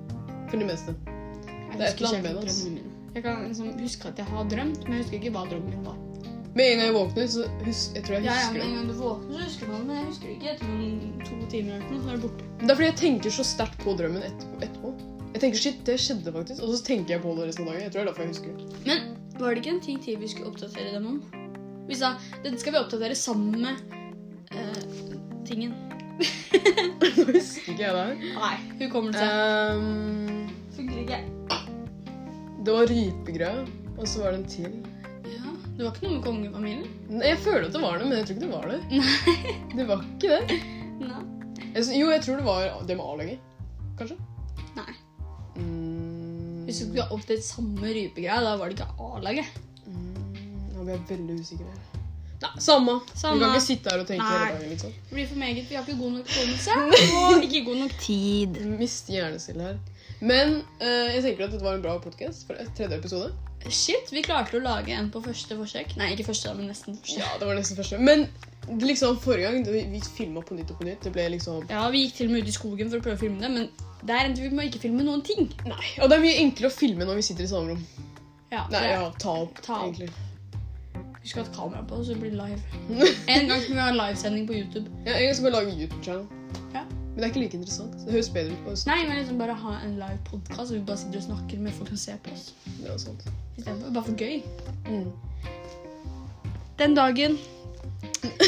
For 0.52 0.58
det 0.62 0.70
meste. 0.70 0.98
Jeg 1.54 1.78
Det 1.78 1.82
er 1.82 1.88
et 1.94 2.02
eller 2.02 2.10
annet 2.10 2.24
med 2.24 2.42
det. 2.50 2.93
Jeg 3.14 3.24
kan 3.24 3.44
liksom 3.46 3.74
huske 3.78 4.10
at 4.10 4.18
jeg 4.18 4.26
har 4.26 4.50
drømt, 4.50 4.84
men 4.88 4.98
jeg 4.98 5.04
husker 5.04 5.20
ikke 5.20 5.32
hva 5.36 5.44
drømmen 5.52 5.70
min 5.76 5.86
var. 5.86 5.98
Med 6.54 6.68
en 6.70 6.78
gang 6.78 6.86
jeg 6.86 6.94
våkner, 6.94 7.28
så 7.34 7.46
husker 7.66 7.98
jeg 7.98 8.06
tror 8.06 8.16
jeg 8.16 8.26
Ja, 8.28 8.34
ja, 8.34 8.42
husker 8.48 8.60
men. 8.60 8.68
En 8.68 8.76
gang 8.78 8.88
du 8.90 8.94
våkner, 9.00 9.34
så 9.34 9.46
husker 9.48 9.66
du 9.66 9.74
det, 9.74 9.82
men 9.88 9.96
jeg 9.98 10.06
husker 10.06 10.28
det 10.28 10.36
ikke 10.36 10.52
etter 10.54 11.26
to 11.30 11.38
timer. 11.54 11.76
eller 11.76 11.90
noe, 11.90 12.02
så 12.04 12.10
er 12.10 12.18
det 12.18 12.24
borte. 12.28 12.50
Det 12.62 12.70
er 12.70 12.78
fordi 12.80 12.90
jeg 12.90 13.00
tenker 13.02 13.36
så 13.38 13.46
sterkt 13.48 13.80
på 13.84 13.96
drømmen 14.02 14.26
etterpå. 14.30 14.60
etterpå. 14.68 14.94
Jeg 15.34 15.42
tenker, 15.42 15.60
shit, 15.64 15.80
det 15.86 15.98
skjedde 16.00 16.34
faktisk. 16.36 16.62
Og 16.62 16.76
så 16.76 16.84
tenker 16.86 17.16
jeg 17.16 17.24
på 17.24 17.34
det 17.38 17.48
resten 17.50 17.66
av 17.66 17.72
dagen. 17.74 17.86
Jeg 17.88 17.92
tror 17.94 18.00
det 18.00 18.04
er 18.04 18.12
derfor 18.12 18.22
jeg 18.22 18.34
husker. 18.36 18.52
Men 18.86 19.00
var 19.40 19.50
det 19.50 19.64
ikke 19.64 19.74
en 19.76 19.82
ting 19.82 20.04
til 20.04 20.20
vi 20.22 20.30
skulle 20.30 20.52
oppdatere 20.54 20.94
dem 20.94 21.08
om? 21.10 21.22
Vi 21.90 21.98
sa 22.00 22.14
den 22.46 22.58
skal 22.62 22.76
vi 22.76 22.82
oppdatere 22.84 23.16
sammen 23.18 23.62
med 23.62 23.82
uh, 24.54 25.16
tingen. 25.46 25.74
Nå 27.18 27.26
husker 27.34 27.74
ikke 27.74 27.82
jeg 27.82 27.94
det 27.98 28.04
her. 28.06 28.18
Nei, 28.38 28.58
hun 28.84 28.92
kommer 28.94 29.12
til 29.18 29.26
seg. 29.26 29.32
Um, 29.74 30.52
Funker 30.78 31.02
ikke. 31.02 31.24
Det 32.64 32.74
var 32.74 32.88
rypegrøt, 32.88 33.72
og 33.98 34.08
så 34.08 34.24
var 34.24 34.32
det 34.32 34.40
en 34.40 34.50
til. 34.50 34.76
Ja, 35.28 35.52
Det 35.78 35.86
var 35.86 35.92
ikke 35.92 36.06
noe 36.08 36.14
med 36.16 36.24
kongefamilien? 36.28 36.86
Nei, 37.10 37.28
Jeg 37.34 37.38
føler 37.44 37.66
at 37.68 37.74
det 37.76 37.82
var 37.84 37.98
det, 38.00 38.08
men 38.08 38.18
jeg 38.18 38.26
tror 38.28 38.36
ikke 38.36 38.46
det 38.46 38.54
var 38.54 38.68
det. 38.72 38.82
Nei. 38.92 39.56
Det 39.78 39.88
var 39.90 40.06
ikke 40.06 40.30
det. 40.30 40.60
Nei. 41.04 41.24
Jeg, 41.74 41.82
s- 41.84 41.96
jo, 41.98 42.10
jeg 42.14 42.22
tror 42.24 42.36
det 42.40 42.46
var 42.46 42.84
det 42.88 42.98
med 42.98 43.06
A-laget. 43.06 43.40
Kanskje? 44.00 44.18
Nei. 44.78 44.92
Mm, 45.58 46.64
Hvis 46.68 46.80
du 46.80 46.86
skulle 46.88 47.04
ha 47.08 47.14
opptatt 47.16 47.44
samme 47.46 47.90
rypegreie, 47.96 48.40
da 48.46 48.54
var 48.58 48.70
det 48.72 48.78
ikke 48.80 48.90
A-laget. 49.10 49.46
mm, 49.86 50.38
nå 50.76 50.84
blir 50.86 50.94
jeg 50.96 51.04
veldig 51.10 51.40
usikker. 51.42 51.82
Nei, 52.44 52.50
samme. 52.60 52.98
Samme. 53.16 53.38
Vi 53.40 53.44
kan 53.46 53.54
ikke 53.56 53.66
sitte 53.66 53.92
her 53.94 54.02
og 54.04 54.08
tenke 54.10 54.24
Nei. 54.24 54.40
hele 54.46 54.56
dagen. 54.58 54.70
liksom. 54.74 54.92
Det 55.10 55.14
blir 55.18 55.28
for 55.30 55.40
meget. 55.40 55.70
Vi 55.70 55.76
har 55.76 55.84
ikke 55.88 56.00
god 56.00 56.12
nok 56.18 56.28
hukommelse 56.32 56.72
og 57.20 57.44
ikke 57.48 57.62
god 57.70 57.78
nok 57.84 57.94
tid. 58.04 58.58
Mist 58.80 59.08
hjernestille 59.14 59.64
her. 59.70 59.78
Men 60.24 60.62
uh, 60.80 61.10
jeg 61.12 61.24
tenker 61.26 61.48
at 61.48 61.52
dette 61.52 61.66
var 61.66 61.76
en 61.76 61.84
bra 61.84 61.98
podkast 62.00 62.48
for 62.48 62.60
tredje 62.78 62.96
episode. 62.96 63.34
Shit, 63.68 64.10
vi 64.12 64.24
klarte 64.24 64.58
å 64.60 64.64
lage 64.64 64.96
en 64.96 65.10
på 65.12 65.22
første 65.24 65.56
forsøk. 65.56 65.94
Nei, 66.00 66.10
ikke 66.16 66.26
første, 66.30 66.52
men 66.58 66.68
nesten 66.72 66.98
første. 67.00 67.20
Ja, 67.20 67.30
det 67.40 67.48
var 67.48 67.60
nesten 67.60 67.80
første. 67.80 68.00
Men 68.00 68.26
liksom 68.80 69.18
forrige 69.24 69.52
gang 69.52 69.68
vi, 69.68 69.84
vi 69.92 70.02
filma 70.04 70.44
på 70.44 70.56
nytt 70.56 70.72
og 70.72 70.80
på 70.80 70.88
nytt, 70.88 71.04
det 71.04 71.12
ble 71.16 71.26
liksom 71.36 71.66
Ja, 71.72 71.86
Vi 71.92 72.06
gikk 72.06 72.18
til 72.18 72.30
og 72.30 72.36
med 72.36 72.44
ut 72.44 72.52
i 72.52 72.56
skogen 72.56 72.92
for 72.92 73.00
å 73.00 73.06
prøve 73.06 73.20
å 73.20 73.24
filme 73.24 73.44
det, 73.44 73.52
men 73.52 73.70
der 74.08 74.28
endte 74.30 74.44
vi 74.44 74.52
med 74.52 74.66
å 74.66 74.68
ikke 74.72 74.84
filme 74.84 75.04
noen 75.08 75.24
ting. 75.28 75.48
Nei. 75.68 75.86
Og 76.00 76.12
det 76.12 76.18
er 76.18 76.24
mye 76.26 76.42
enklere 76.44 76.72
å 76.72 76.76
filme 76.76 77.08
når 77.08 77.20
vi 77.20 77.26
sitter 77.30 77.48
i 77.48 77.52
samme 77.52 77.76
rom. 77.76 77.84
Ja, 78.54 78.66
Nei, 78.72 78.84
ja, 78.92 79.08
ta 79.20 79.38
opp, 79.46 79.60
Ta 79.66 79.80
opp. 79.80 79.88
egentlig. 79.90 80.12
Vi 81.24 81.32
skal 81.32 81.46
ha 81.46 81.50
et 81.50 81.56
kamera 81.56 81.86
på, 81.88 82.02
så 82.04 82.14
det 82.14 82.20
blir 82.20 82.36
live. 82.36 82.60
En 83.32 83.48
gang 83.48 83.64
skal 83.64 83.78
vi 83.78 83.80
ha 83.80 83.88
en 83.94 84.00
livesending 84.00 84.48
på 84.48 84.60
YouTube. 84.60 84.92
Ja, 85.08 85.16
en 85.16 85.30
gang 85.30 85.38
skal 85.40 85.48
vi 85.48 85.54
lage 85.56 85.78
YouTube-channel. 85.80 86.28
Ja. 86.76 86.84
Men 87.14 87.22
det 87.22 87.24
er 87.24 87.32
ikke 87.34 87.40
like 87.40 87.58
interessant. 87.58 87.94
Det 88.06 88.12
høres 88.12 88.30
bedre 88.34 88.52
ut. 88.52 88.62
på 88.66 88.72
oss. 88.72 88.86
Nei, 88.90 89.08
men 89.08 89.18
liksom 89.20 89.38
bare 89.38 89.54
ha 89.54 89.74
en 89.86 89.92
live 90.00 90.20
podkast, 90.26 90.72
hvor 90.72 90.78
vi 90.80 90.86
bare 90.88 90.98
sitter 90.98 91.20
og 91.20 91.24
snakker 91.24 91.60
med 91.60 91.72
folk 91.78 91.92
som 91.94 91.98
ser 91.98 92.22
på 92.26 92.34
oss. 92.34 92.54
Det 92.80 92.90
er 92.90 92.98
sant. 92.98 93.28
Istedenfor 93.58 93.94
bare 93.94 94.04
for 94.04 94.16
gøy. 94.18 94.42
Mm. 94.90 95.12
Den 96.80 96.96
dagen 96.96 97.38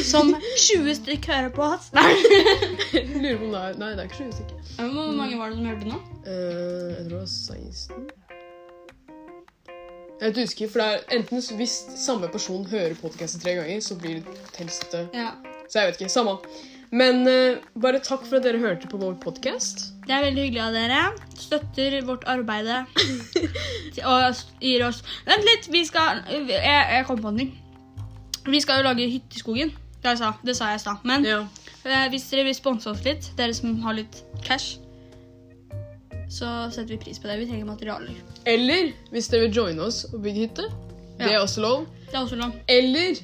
som 0.03 0.35
20 0.57 0.95
stykk 0.95 1.27
hører 1.27 1.49
på 1.53 1.63
oss 1.63 1.91
Nei. 1.93 2.11
Lurer 3.21 3.37
på 3.37 3.45
om 3.45 3.51
det 3.53 3.61
er 3.61 3.79
Nei, 3.79 3.89
det 3.91 3.99
er 3.99 4.09
ikke 4.09 4.17
så 4.17 4.27
usikker. 4.33 4.75
Hvor 4.79 5.11
mange 5.17 5.37
var 5.39 5.49
det 5.49 5.57
som 5.57 5.65
hørte 5.69 5.89
nå? 5.89 5.99
Uh, 6.25 6.31
jeg 6.31 6.97
tror 6.97 7.09
det 7.09 7.19
var 7.19 7.25
16. 7.25 8.05
Jeg 10.21 10.35
vet 10.35 10.53
ikke 10.55 10.69
for 10.71 10.81
det 10.81 10.87
er 10.87 11.17
enten 11.19 11.43
hvis 11.59 11.75
samme 11.99 12.27
person 12.31 12.65
hører 12.71 12.95
podkasten 13.01 13.43
tre 13.43 13.57
ganger, 13.59 13.79
så 13.83 13.97
blir 13.99 14.23
det 14.23 14.37
tels 14.55 14.79
det 14.91 15.09
Ja. 15.13 15.29
Så 15.69 15.79
jeg 15.79 15.87
vet 15.87 16.01
ikke. 16.01 16.13
Samme. 16.13 16.37
Men 16.91 17.23
uh, 17.27 17.57
bare 17.81 17.99
takk 18.03 18.25
for 18.27 18.37
at 18.37 18.45
dere 18.45 18.59
hørte 18.61 18.87
på 18.91 18.99
vår 19.01 19.15
podkast. 19.23 19.87
Det 20.05 20.13
er 20.13 20.21
veldig 20.27 20.43
hyggelig 20.45 20.61
av 20.61 20.75
dere. 20.75 20.99
Støtter 21.39 21.97
vårt 22.05 22.25
arbeid 22.29 22.69
og 24.11 24.41
gir 24.61 24.83
oss 24.85 25.01
Vent 25.25 25.43
litt, 25.47 25.65
vi 25.73 25.81
skal 25.87 26.21
Jeg, 26.29 26.53
jeg 26.61 27.05
kom 27.07 27.19
på 27.23 27.31
en 27.33 27.41
ting. 27.41 27.51
Vi 28.45 28.61
skal 28.61 28.79
jo 28.83 28.87
lage 28.89 29.07
hytte 29.09 29.35
i 29.35 29.41
skogen. 29.41 29.73
Det, 30.05 30.13
sa, 30.19 30.33
det 30.45 30.53
sa 30.57 30.69
jeg 30.71 30.81
i 30.81 30.83
stad. 30.85 31.05
Men 31.09 31.25
Ja. 31.25 31.39
uh, 31.41 32.07
hvis 32.13 32.29
dere 32.29 32.45
vil 32.45 32.55
sponse 32.57 32.89
oss 32.91 33.01
litt, 33.05 33.31
dere 33.39 33.53
som 33.57 33.75
har 33.81 33.97
litt 33.97 34.21
cash, 34.45 34.77
så 36.29 36.47
setter 36.73 36.95
vi 36.95 37.01
pris 37.05 37.19
på 37.21 37.27
det. 37.29 37.39
Vi 37.41 37.45
trenger 37.49 37.65
materialer. 37.69 38.13
Eller 38.49 38.91
hvis 39.13 39.27
dere 39.31 39.47
vil 39.47 39.57
joine 39.61 39.81
oss 39.85 40.03
og 40.11 40.21
bygge 40.25 40.45
hytte. 40.47 40.69
Det 41.17 41.31
er 41.31 41.39
også 41.39 41.61
lov. 41.63 41.85
Det 42.09 42.13
er 42.17 42.21
også 42.25 42.35
lov. 42.37 42.51
Eller 42.69 43.21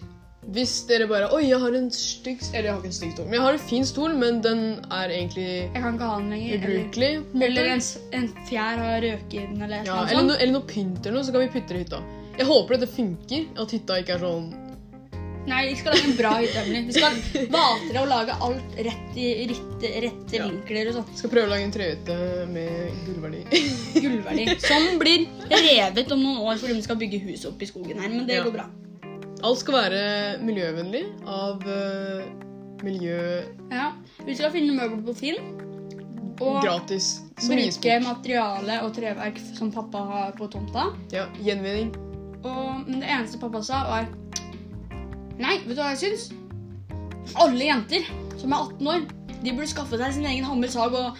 hvis 0.50 0.88
dere 0.90 1.06
bare 1.08 1.28
Oi, 1.36 1.44
jeg 1.50 1.60
har 1.62 1.76
en 1.78 1.90
stygg 1.94 2.40
Eller 2.54 2.64
jeg 2.66 2.74
har 2.74 2.80
ikke 2.82 2.90
en 2.90 2.96
stygg 2.98 3.12
stol, 3.14 3.26
men 3.26 3.34
jeg 3.38 3.42
har 3.46 3.54
en 3.54 3.60
fin 3.70 3.86
stol, 3.86 4.16
men 4.18 4.40
den 4.42 4.64
er 4.90 5.10
egentlig 5.14 5.46
Jeg 5.74 5.82
kan 5.84 5.94
ikke 6.00 6.08
ha 6.10 6.16
den 6.18 6.30
lenger. 6.34 6.56
Eller, 6.56 6.72
ubrukelig. 6.72 7.12
på 7.22 7.28
en 7.28 7.38
måte. 7.38 7.46
eller 7.52 7.70
en, 7.76 7.84
s- 7.86 8.00
en 8.12 8.28
fjær 8.50 8.82
har 8.82 9.02
røket 9.06 9.34
i 9.38 9.46
den, 9.46 9.62
eller 9.62 9.82
et 9.82 9.86
ja, 9.88 10.00
eller 10.00 10.10
eller, 10.10 10.18
annet 10.24 10.32
no, 10.34 10.40
eller 10.42 10.54
noe 10.58 10.68
pynt 10.72 11.06
eller 11.06 11.18
noe, 11.20 11.24
så 11.28 11.32
kan 11.36 11.42
vi 11.46 11.52
putte 11.54 11.68
det 11.76 11.78
i 11.78 11.84
hytta. 11.86 12.02
Jeg 12.40 12.48
håper 12.50 12.78
dette 12.80 12.90
funker. 12.96 13.46
At 13.62 13.72
hytta 13.78 14.00
ikke 14.02 14.16
er 14.18 14.26
sånn 14.26 14.50
Nei, 15.42 15.62
vi 15.72 15.76
skal 15.80 15.96
lage 15.96 16.06
en 16.06 16.18
bra 16.20 16.32
hytte. 16.38 16.62
Emily. 16.62 16.82
Vi 16.86 16.94
skal 16.94 17.48
vatre 17.50 18.02
og 18.04 18.10
lage 18.12 18.36
alt 18.46 18.76
rett 18.86 19.16
i 19.18 19.30
rette, 19.50 19.90
rette 20.04 20.38
Ja. 20.38 20.46
vinkler 20.46 20.90
og 20.92 20.98
sånn. 21.00 21.08
Skal 21.18 21.32
prøve 21.34 21.48
å 21.48 21.50
lage 21.50 21.66
en 21.66 21.74
trehytte 21.74 22.18
med 22.52 22.92
gullverdi. 23.08 23.42
Gullverdi. 24.04 24.46
Som 24.62 25.00
blir 25.02 25.26
revet 25.50 26.12
om 26.14 26.22
noen 26.22 26.44
år 26.46 26.60
fordi 26.62 26.76
vi 26.78 26.84
skal 26.86 27.00
bygge 27.02 27.22
hus 27.26 27.46
opp 27.50 27.62
i 27.66 27.66
skogen 27.72 27.98
her. 28.04 28.10
Men 28.14 28.28
det 28.30 28.38
Ja. 28.38 28.44
går 28.46 28.54
bra. 28.60 28.68
Alt 29.42 29.62
skal 29.62 29.74
være 29.74 30.02
miljøvennlig 30.46 31.02
av 31.26 31.64
uh, 31.66 32.22
miljø 32.86 33.18
Ja. 33.72 33.88
Vi 34.26 34.36
skal 34.38 34.52
finne 34.54 34.76
møbler 34.78 35.02
på 35.08 35.16
Finn. 35.18 35.40
Og 36.42 36.60
gratis. 36.64 37.20
Som 37.42 37.54
bruke 37.58 37.98
materiale 38.02 38.80
og 38.86 38.94
treverk 38.98 39.38
som 39.58 39.70
pappa 39.74 40.02
har 40.10 40.32
på 40.38 40.48
tomta. 40.50 40.88
Ja, 41.14 41.28
gjenvinning. 41.42 41.92
Og, 42.42 42.88
men 42.88 43.02
det 43.04 43.10
eneste 43.14 43.38
pappa 43.42 43.62
sa, 43.66 43.84
var 43.90 44.10
Nei, 45.42 45.58
vet 45.66 45.74
du 45.74 45.82
hva 45.82 45.92
jeg 45.94 46.02
syns? 46.04 46.28
Alle 47.42 47.66
jenter 47.66 48.06
som 48.42 48.54
er 48.54 48.66
18 48.78 48.90
år, 48.94 49.06
de 49.42 49.54
burde 49.54 49.70
skaffe 49.70 49.98
seg 50.02 50.18
sin 50.18 50.26
egen 50.30 50.46
hammer, 50.46 50.70
sag 50.70 50.94
og 50.98 51.18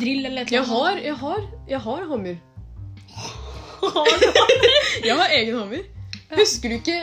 drill 0.00 0.24
eller 0.28 0.44
et 0.46 0.52
Jeg 0.52 0.62
eller 0.62 0.68
annet. 0.68 0.72
har, 0.72 1.00
jeg 1.04 1.16
har, 1.20 1.48
jeg 1.68 1.80
har 1.84 2.06
hammer. 2.12 2.36
Jeg 5.08 5.16
har 5.18 5.32
egen 5.34 5.56
hammer. 5.58 5.82
Husker 6.32 6.72
du 6.72 6.78
ikke 6.78 7.00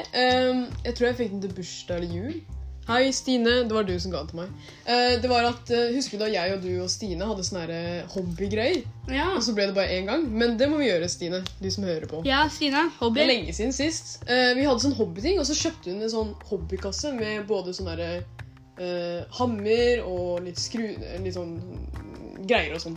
um, 0.49 0.63
Jeg 0.85 0.95
tror 0.97 1.11
jeg 1.11 1.19
fikk 1.19 1.35
den 1.35 1.43
til 1.43 1.51
bursdag 1.59 2.01
eller 2.01 2.15
jul. 2.15 2.39
Hei, 2.89 3.11
Stine. 3.13 3.51
Det 3.69 3.75
var 3.75 3.83
du 3.85 3.91
som 4.01 4.09
ga 4.09 4.23
den 4.23 4.31
til 4.31 4.39
meg. 4.39 4.53
Uh, 4.87 5.19
det 5.21 5.29
var 5.29 5.45
at, 5.45 5.69
uh, 5.69 5.91
Husker 5.93 6.17
du 6.17 6.23
da 6.23 6.29
jeg 6.33 6.55
og 6.55 6.63
du 6.63 6.71
og 6.81 6.89
Stine 6.89 7.27
hadde 7.29 7.45
sånne 7.45 7.67
eh, 7.69 8.15
hobbygreier? 8.15 8.79
Ja. 9.13 9.27
Og 9.35 9.43
så 9.45 9.53
ble 9.53 9.67
det 9.69 9.75
bare 9.77 9.93
én 9.99 10.09
gang. 10.09 10.25
Men 10.33 10.57
det 10.57 10.71
må 10.71 10.79
vi 10.81 10.87
gjøre, 10.87 11.11
Stine. 11.11 11.43
Du 11.61 11.69
som 11.69 11.85
hører 11.85 12.09
på. 12.09 12.23
ja, 12.25 12.41
Stine. 12.49 12.87
Hobby. 12.97 13.19
Det 13.19 13.25
er 13.27 13.31
lenge 13.35 13.55
siden 13.59 13.77
sist. 13.77 14.15
Uh, 14.25 14.55
vi 14.57 14.65
hadde 14.65 14.81
sånn 14.87 14.97
hobbyting, 14.97 15.37
og 15.37 15.45
så 15.45 15.59
kjøpte 15.61 15.93
hun 15.93 16.01
en 16.01 16.13
sånn 16.15 16.33
hobbykasse 16.49 17.13
med 17.19 17.45
både 17.49 17.77
sånn 17.77 17.93
derre 17.93 18.11
hammer 19.35 20.05
og 20.07 20.45
litt 20.45 20.55
skru... 20.55 20.85
Litt 21.19 21.35
sånn 21.35 21.57
greier 22.47 22.77
og 22.77 22.79
sånn. 22.79 22.95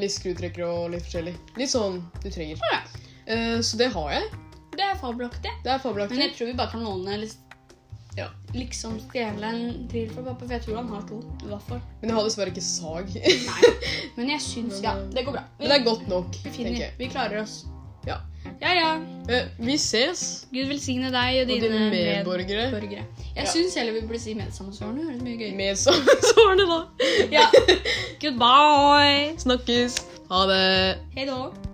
Litt 0.00 0.14
skrutrekkere 0.14 0.64
og 0.72 0.94
litt 0.94 1.04
forskjellig. 1.04 1.34
Litt 1.60 1.68
sånn 1.68 2.00
du 2.24 2.30
trenger. 2.32 2.62
Ja. 2.64 3.60
Så 3.60 3.76
det 3.76 3.90
har 3.92 4.14
jeg. 4.16 4.30
Det 4.80 4.88
er 4.88 4.98
fabelaktig. 5.00 5.50
Det 5.64 5.72
er 5.74 5.78
Men 6.16 6.24
jeg 6.24 6.36
tror 6.38 6.46
vi 6.50 6.56
bare 6.56 6.70
kan 6.72 6.84
låne 6.84 7.18
Ja. 8.16 8.26
liksom 8.54 8.96
stjele 9.04 9.46
en 9.46 9.86
drill 9.88 10.08
fra 10.10 10.22
pappa, 10.26 10.46
for 10.46 10.52
jeg 10.56 10.62
tror 10.64 10.76
han 10.80 10.88
har 10.88 11.02
to. 11.08 11.20
fall. 11.68 11.80
Men 12.00 12.10
jeg 12.10 12.16
har 12.16 12.24
dessverre 12.26 12.50
ikke 12.50 12.64
sag. 12.64 13.12
Nei. 13.14 13.74
Men 14.16 14.30
jeg 14.32 14.40
syns 14.40 14.80
Ja, 14.82 14.94
det 15.14 15.24
går 15.26 15.36
bra. 15.36 15.44
Men 15.60 15.68
det 15.70 15.76
er 15.80 15.84
godt 15.84 16.08
nok, 16.10 16.26
Vi 16.44 16.50
finner. 16.50 16.70
tenker. 16.72 16.96
Vi 16.98 17.06
klarer 17.12 17.42
oss. 17.44 17.60
Ja. 18.06 18.16
Ja, 18.60 18.72
ja. 18.72 18.90
Eh, 19.28 19.46
vi 19.60 19.76
ses, 19.78 20.46
Gud 20.50 20.66
velsigne 20.72 21.10
deg 21.12 21.42
og 21.42 21.42
og 21.42 21.48
dine, 21.52 21.68
dine 21.68 21.90
medborgere. 21.92 22.70
medborgere. 22.72 23.04
Jeg 23.36 23.44
Ja. 23.44 23.50
syns 23.52 23.74
heller 23.76 23.92
vi 23.92 24.00
burde 24.08 24.18
si 24.20 24.34
medsammensvorne. 24.34 24.96
Det 24.96 25.04
høres 25.10 25.22
mye 25.22 25.36
gøy 25.38 25.50
ut. 25.52 25.56
Da. 26.66 26.80
Ja. 27.30 27.46
Goodbye. 28.22 29.36
Snakkes. 29.38 30.00
Ha 30.30 30.46
det. 30.50 30.98
Hei 31.16 31.26
da. 31.26 31.69